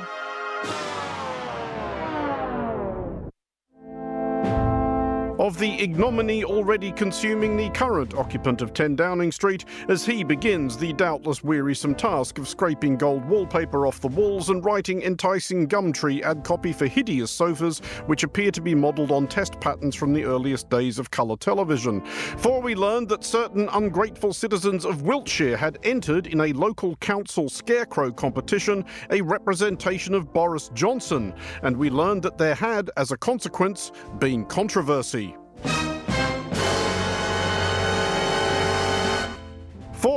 Of 5.45 5.59
the 5.59 5.79
ignominy 5.79 6.43
already 6.43 6.91
consuming 6.91 7.55
the 7.55 7.69
current 7.69 8.15
occupant 8.15 8.63
of 8.63 8.73
10 8.73 8.95
Downing 8.95 9.31
Street 9.31 9.65
as 9.89 10.03
he 10.03 10.23
begins 10.23 10.75
the 10.75 10.91
doubtless 10.93 11.43
wearisome 11.43 11.93
task 11.93 12.39
of 12.39 12.47
scraping 12.47 12.97
gold 12.97 13.23
wallpaper 13.25 13.85
off 13.85 14.01
the 14.01 14.07
walls 14.07 14.49
and 14.49 14.65
writing 14.65 15.03
enticing 15.03 15.67
Gumtree 15.67 16.23
ad 16.23 16.43
copy 16.43 16.73
for 16.73 16.87
hideous 16.87 17.29
sofas 17.29 17.77
which 18.07 18.23
appear 18.23 18.49
to 18.49 18.59
be 18.59 18.73
modelled 18.73 19.11
on 19.11 19.27
test 19.27 19.59
patterns 19.59 19.93
from 19.93 20.13
the 20.13 20.23
earliest 20.23 20.67
days 20.71 20.97
of 20.97 21.11
colour 21.11 21.37
television. 21.37 22.03
For 22.37 22.59
we 22.59 22.73
learned 22.73 23.09
that 23.09 23.23
certain 23.23 23.69
ungrateful 23.69 24.33
citizens 24.33 24.83
of 24.83 25.03
Wiltshire 25.03 25.57
had 25.57 25.77
entered 25.83 26.25
in 26.25 26.41
a 26.41 26.53
local 26.53 26.95
council 26.95 27.49
scarecrow 27.49 28.11
competition 28.11 28.83
a 29.11 29.21
representation 29.21 30.15
of 30.15 30.33
Boris 30.33 30.71
Johnson, 30.73 31.35
and 31.61 31.77
we 31.77 31.91
learned 31.91 32.23
that 32.23 32.39
there 32.39 32.55
had, 32.55 32.89
as 32.97 33.11
a 33.11 33.17
consequence, 33.17 33.91
been 34.17 34.43
controversy. 34.45 35.35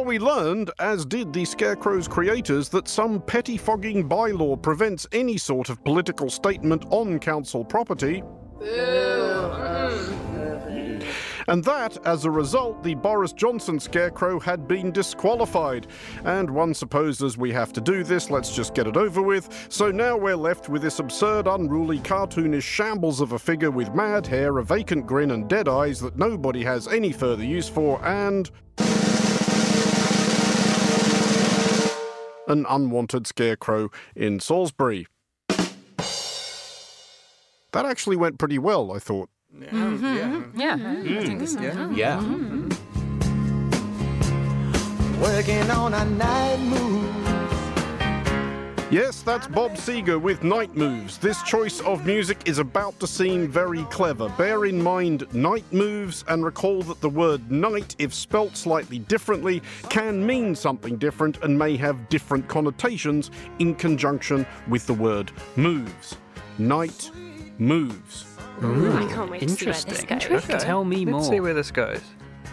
We 0.09 0.19
learned, 0.19 0.71
as 0.79 1.05
did 1.05 1.35
the 1.35 1.45
Scarecrow's 1.45 2.09
creators, 2.09 2.71
that 2.71 2.89
some 2.89 3.21
pettifogging 3.21 4.09
bylaw 4.09 4.61
prevents 4.61 5.07
any 5.13 5.37
sort 5.37 5.69
of 5.69 5.85
political 5.85 6.31
statement 6.31 6.87
on 6.89 7.19
council 7.19 7.63
property. 7.63 8.23
And 11.47 11.63
that, 11.65 11.99
as 12.07 12.25
a 12.25 12.31
result, 12.31 12.83
the 12.83 12.95
Boris 12.95 13.35
Johnson 13.35 13.79
scarecrow 13.79 14.41
had 14.41 14.67
been 14.67 14.93
disqualified. 14.93 15.89
And 16.25 16.49
one 16.49 16.73
supposes 16.73 17.37
we 17.37 17.53
have 17.53 17.75
to 17.75 17.81
do 17.83 18.03
this, 18.03 18.31
let's 18.31 18.57
just 18.57 18.75
get 18.75 18.87
it 18.87 18.97
over 18.97 19.21
with. 19.21 19.67
So 19.69 19.91
now 19.91 20.17
we're 20.17 20.37
left 20.37 20.71
with 20.71 20.81
this 20.81 21.01
absurd, 21.01 21.47
unruly, 21.47 21.99
cartoonish 21.99 22.63
shambles 22.63 23.21
of 23.21 23.33
a 23.33 23.39
figure 23.39 23.71
with 23.71 23.95
mad 23.95 24.27
hair, 24.27 24.57
a 24.57 24.65
vacant 24.65 25.07
grin, 25.07 25.33
and 25.33 25.51
dead 25.51 25.69
eyes 25.69 26.01
that 26.01 26.17
nobody 26.17 26.65
has 26.65 26.89
any 26.89 27.13
further 27.13 27.45
use 27.45 27.69
for, 27.69 28.03
and. 28.07 28.51
An 32.49 32.65
unwanted 32.69 33.27
scarecrow 33.27 33.91
in 34.17 34.41
Salisbury. 34.41 35.07
That 37.73 37.85
actually 37.85 38.17
went 38.17 38.39
pretty 38.39 38.59
well, 38.59 38.93
I 38.93 38.99
thought. 38.99 39.29
Mm-hmm. 39.55 40.59
Yeah. 40.59 40.77
Mm. 40.77 41.97
Yeah. 41.97 42.21
Working 45.23 45.71
on 45.71 45.95
a 45.95 46.05
night 46.05 46.59
move. 46.61 47.28
Yes, 48.91 49.21
that's 49.21 49.47
Bob 49.47 49.73
Seger 49.73 50.19
with 50.19 50.43
Night 50.43 50.75
Moves. 50.75 51.19
This 51.19 51.43
choice 51.43 51.81
of 51.81 52.07
music 52.07 52.49
is 52.49 52.59
about 52.59 52.99
to 53.01 53.07
seem 53.07 53.47
very 53.47 53.83
clever. 53.85 54.31
Bear 54.31 54.65
in 54.65 54.83
mind 54.83 55.27
night 55.35 55.71
moves 55.71 56.25
and 56.29 56.43
recall 56.43 56.81
that 56.85 57.03
the 57.03 57.09
word 57.11 57.51
night, 57.51 57.95
if 57.99 58.15
spelt 58.15 58.57
slightly 58.57 59.01
differently, 59.01 59.61
can 59.91 60.25
mean 60.25 60.55
something 60.55 60.97
different 60.97 61.37
and 61.43 61.59
may 61.59 61.77
have 61.77 62.09
different 62.09 62.49
connotations 62.49 63.31
in 63.59 63.75
conjunction 63.75 64.47
with 64.69 64.87
the 64.87 64.95
word 64.95 65.33
moves. 65.57 66.17
Night 66.57 67.11
moves. 67.59 68.25
Ooh, 68.65 68.91
I 68.91 69.05
can't 69.13 69.31
wait 69.31 69.43
to 69.43 69.49
see 69.51 69.67
where 69.67 69.75
this 69.75 69.85
interesting. 69.85 70.19
goes. 70.19 70.45
Okay. 70.45 70.59
Tell 70.59 70.87
me 70.87 71.05
more. 71.05 71.17
Let's 71.17 71.29
more. 71.29 71.37
see 71.37 71.41
where 71.41 71.55
this 71.55 71.71
goes. 71.71 72.01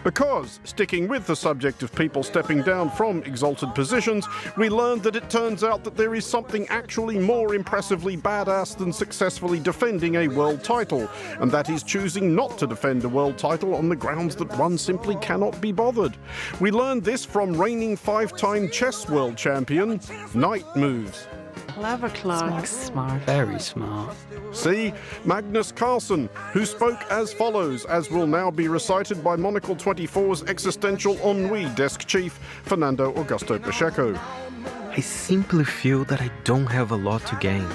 Because, 0.05 0.59
sticking 0.65 1.07
with 1.07 1.25
the 1.25 1.35
subject 1.35 1.81
of 1.81 1.93
people 1.95 2.21
stepping 2.21 2.61
down 2.61 2.91
from 2.91 3.23
exalted 3.23 3.73
positions, 3.73 4.27
we 4.55 4.69
learned 4.69 5.01
that 5.01 5.15
it 5.15 5.31
turns 5.31 5.63
out 5.63 5.83
that 5.83 5.97
there 5.97 6.13
is 6.13 6.23
something 6.27 6.67
actually 6.67 7.17
more 7.17 7.55
impressively 7.55 8.15
badass 8.15 8.77
than 8.77 8.93
successfully 8.93 9.59
defending 9.59 10.13
a 10.17 10.27
world 10.27 10.63
title, 10.63 11.09
and 11.39 11.51
that 11.51 11.71
is 11.71 11.81
choosing 11.81 12.35
not 12.35 12.55
to 12.59 12.67
defend 12.67 13.03
a 13.03 13.09
world 13.09 13.39
title 13.39 13.73
on 13.73 13.89
the 13.89 13.95
grounds 13.95 14.35
that 14.35 14.55
one 14.59 14.77
simply 14.77 15.15
cannot 15.15 15.59
be 15.59 15.71
bothered. 15.71 16.15
We 16.59 16.69
learned 16.69 17.03
this 17.03 17.25
from 17.25 17.59
reigning 17.59 17.97
five 17.97 18.37
time 18.37 18.69
chess 18.69 19.09
world 19.09 19.35
champion, 19.35 19.99
Knight 20.35 20.67
Moves. 20.75 21.27
Clever, 21.75 22.07
Clark. 22.07 22.65
Smart. 22.65 23.21
Very 23.23 23.59
smart. 23.59 24.15
See, 24.53 24.93
Magnus 25.25 25.73
Carlsen, 25.73 26.29
who 26.53 26.65
spoke 26.65 27.03
as 27.11 27.33
follows, 27.33 27.83
as 27.83 28.09
will 28.09 28.27
now 28.27 28.49
be 28.49 28.69
recited 28.69 29.21
by 29.21 29.35
Monocle 29.35 29.75
24's 29.75 30.43
existential 30.43 31.17
ennui 31.17 31.65
desk 31.75 32.07
chief, 32.07 32.39
Fernando 32.63 33.11
Augusto 33.11 33.61
Pacheco. 33.61 34.17
I 34.91 35.01
simply 35.01 35.65
feel 35.65 36.05
that 36.05 36.21
I 36.21 36.31
don't 36.45 36.67
have 36.67 36.91
a 36.91 36.95
lot 36.95 37.25
to 37.25 37.35
gain. 37.41 37.67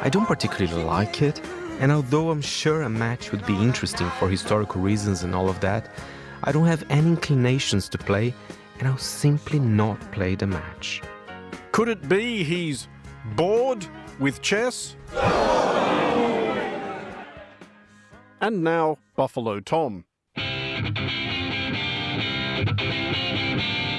I 0.00 0.08
don't 0.08 0.26
particularly 0.26 0.82
like 0.82 1.22
it, 1.22 1.40
and 1.78 1.92
although 1.92 2.32
I'm 2.32 2.42
sure 2.42 2.82
a 2.82 2.88
match 2.88 3.30
would 3.30 3.46
be 3.46 3.54
interesting 3.54 4.10
for 4.18 4.28
historical 4.28 4.80
reasons 4.82 5.22
and 5.22 5.36
all 5.36 5.48
of 5.48 5.60
that, 5.60 5.88
I 6.42 6.50
don't 6.50 6.66
have 6.66 6.84
any 6.90 7.10
inclinations 7.10 7.88
to 7.90 7.98
play, 7.98 8.34
and 8.80 8.88
I'll 8.88 8.98
simply 8.98 9.60
not 9.60 10.00
play 10.10 10.34
the 10.34 10.48
match. 10.48 11.00
Could 11.70 11.88
it 11.88 12.08
be 12.08 12.42
he's 12.42 12.88
bored 13.34 13.86
with 14.18 14.40
chess? 14.40 14.96
And 18.40 18.62
now, 18.62 18.98
Buffalo 19.16 19.60
Tom. 19.60 20.05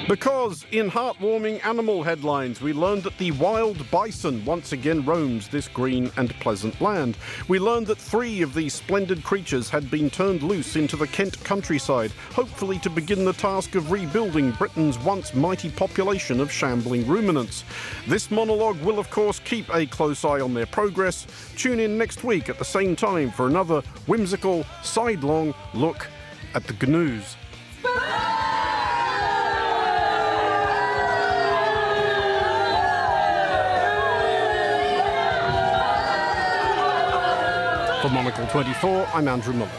Because 0.07 0.65
in 0.71 0.89
heartwarming 0.89 1.65
animal 1.65 2.01
headlines, 2.01 2.61
we 2.61 2.71
learned 2.71 3.03
that 3.03 3.17
the 3.17 3.31
wild 3.31 3.91
bison 3.91 4.45
once 4.45 4.71
again 4.71 5.03
roams 5.03 5.49
this 5.49 5.67
green 5.67 6.09
and 6.15 6.33
pleasant 6.39 6.79
land. 6.79 7.17
We 7.49 7.59
learned 7.59 7.87
that 7.87 7.97
three 7.97 8.41
of 8.41 8.53
these 8.53 8.73
splendid 8.73 9.21
creatures 9.21 9.69
had 9.69 9.91
been 9.91 10.09
turned 10.09 10.43
loose 10.43 10.77
into 10.77 10.95
the 10.95 11.07
Kent 11.07 11.43
countryside, 11.43 12.11
hopefully 12.31 12.79
to 12.79 12.89
begin 12.89 13.25
the 13.25 13.33
task 13.33 13.75
of 13.75 13.91
rebuilding 13.91 14.51
Britain's 14.51 14.97
once 14.99 15.33
mighty 15.33 15.69
population 15.69 16.39
of 16.39 16.49
shambling 16.49 17.05
ruminants. 17.05 17.65
This 18.07 18.31
monologue 18.31 18.79
will, 18.83 18.99
of 18.99 19.09
course, 19.09 19.39
keep 19.39 19.69
a 19.75 19.85
close 19.87 20.23
eye 20.23 20.39
on 20.39 20.53
their 20.53 20.67
progress. 20.67 21.27
Tune 21.57 21.81
in 21.81 21.97
next 21.97 22.23
week 22.23 22.47
at 22.47 22.59
the 22.59 22.65
same 22.65 22.95
time 22.95 23.29
for 23.29 23.47
another 23.47 23.81
whimsical, 24.05 24.65
sidelong 24.83 25.53
look 25.73 26.07
at 26.55 26.63
the 26.63 26.73
GNUs. 26.73 27.35
For 38.07 38.13
Monocle 38.13 38.47
24, 38.47 39.05
I'm 39.07 39.27
Andrew 39.27 39.53
Mueller. 39.53 39.69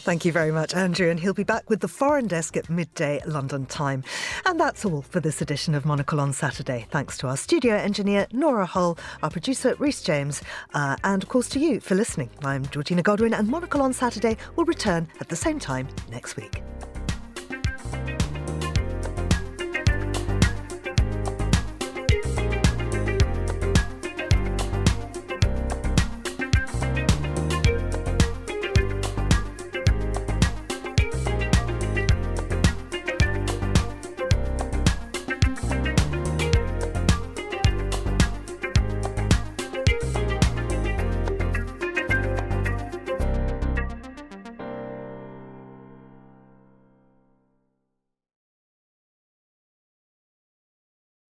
Thank 0.00 0.24
you 0.24 0.32
very 0.32 0.50
much, 0.50 0.72
Andrew. 0.74 1.10
And 1.10 1.20
he'll 1.20 1.34
be 1.34 1.44
back 1.44 1.68
with 1.68 1.80
the 1.80 1.88
foreign 1.88 2.28
desk 2.28 2.56
at 2.56 2.70
midday 2.70 3.20
London 3.26 3.66
time. 3.66 4.04
And 4.46 4.58
that's 4.58 4.86
all 4.86 5.02
for 5.02 5.20
this 5.20 5.42
edition 5.42 5.74
of 5.74 5.84
Monocle 5.84 6.18
on 6.18 6.32
Saturday. 6.32 6.86
Thanks 6.90 7.18
to 7.18 7.26
our 7.28 7.36
studio 7.36 7.74
engineer, 7.74 8.26
Nora 8.32 8.64
Hull, 8.64 8.96
our 9.22 9.28
producer, 9.28 9.74
Rhys 9.78 10.00
James, 10.00 10.40
uh, 10.72 10.96
and 11.04 11.22
of 11.22 11.28
course 11.28 11.50
to 11.50 11.58
you 11.58 11.80
for 11.80 11.94
listening. 11.94 12.30
I'm 12.42 12.64
Georgina 12.64 13.02
Godwin, 13.02 13.34
and 13.34 13.48
Monocle 13.48 13.82
on 13.82 13.92
Saturday 13.92 14.38
will 14.56 14.64
return 14.64 15.08
at 15.20 15.28
the 15.28 15.36
same 15.36 15.58
time 15.58 15.88
next 16.10 16.36
week. 16.36 16.62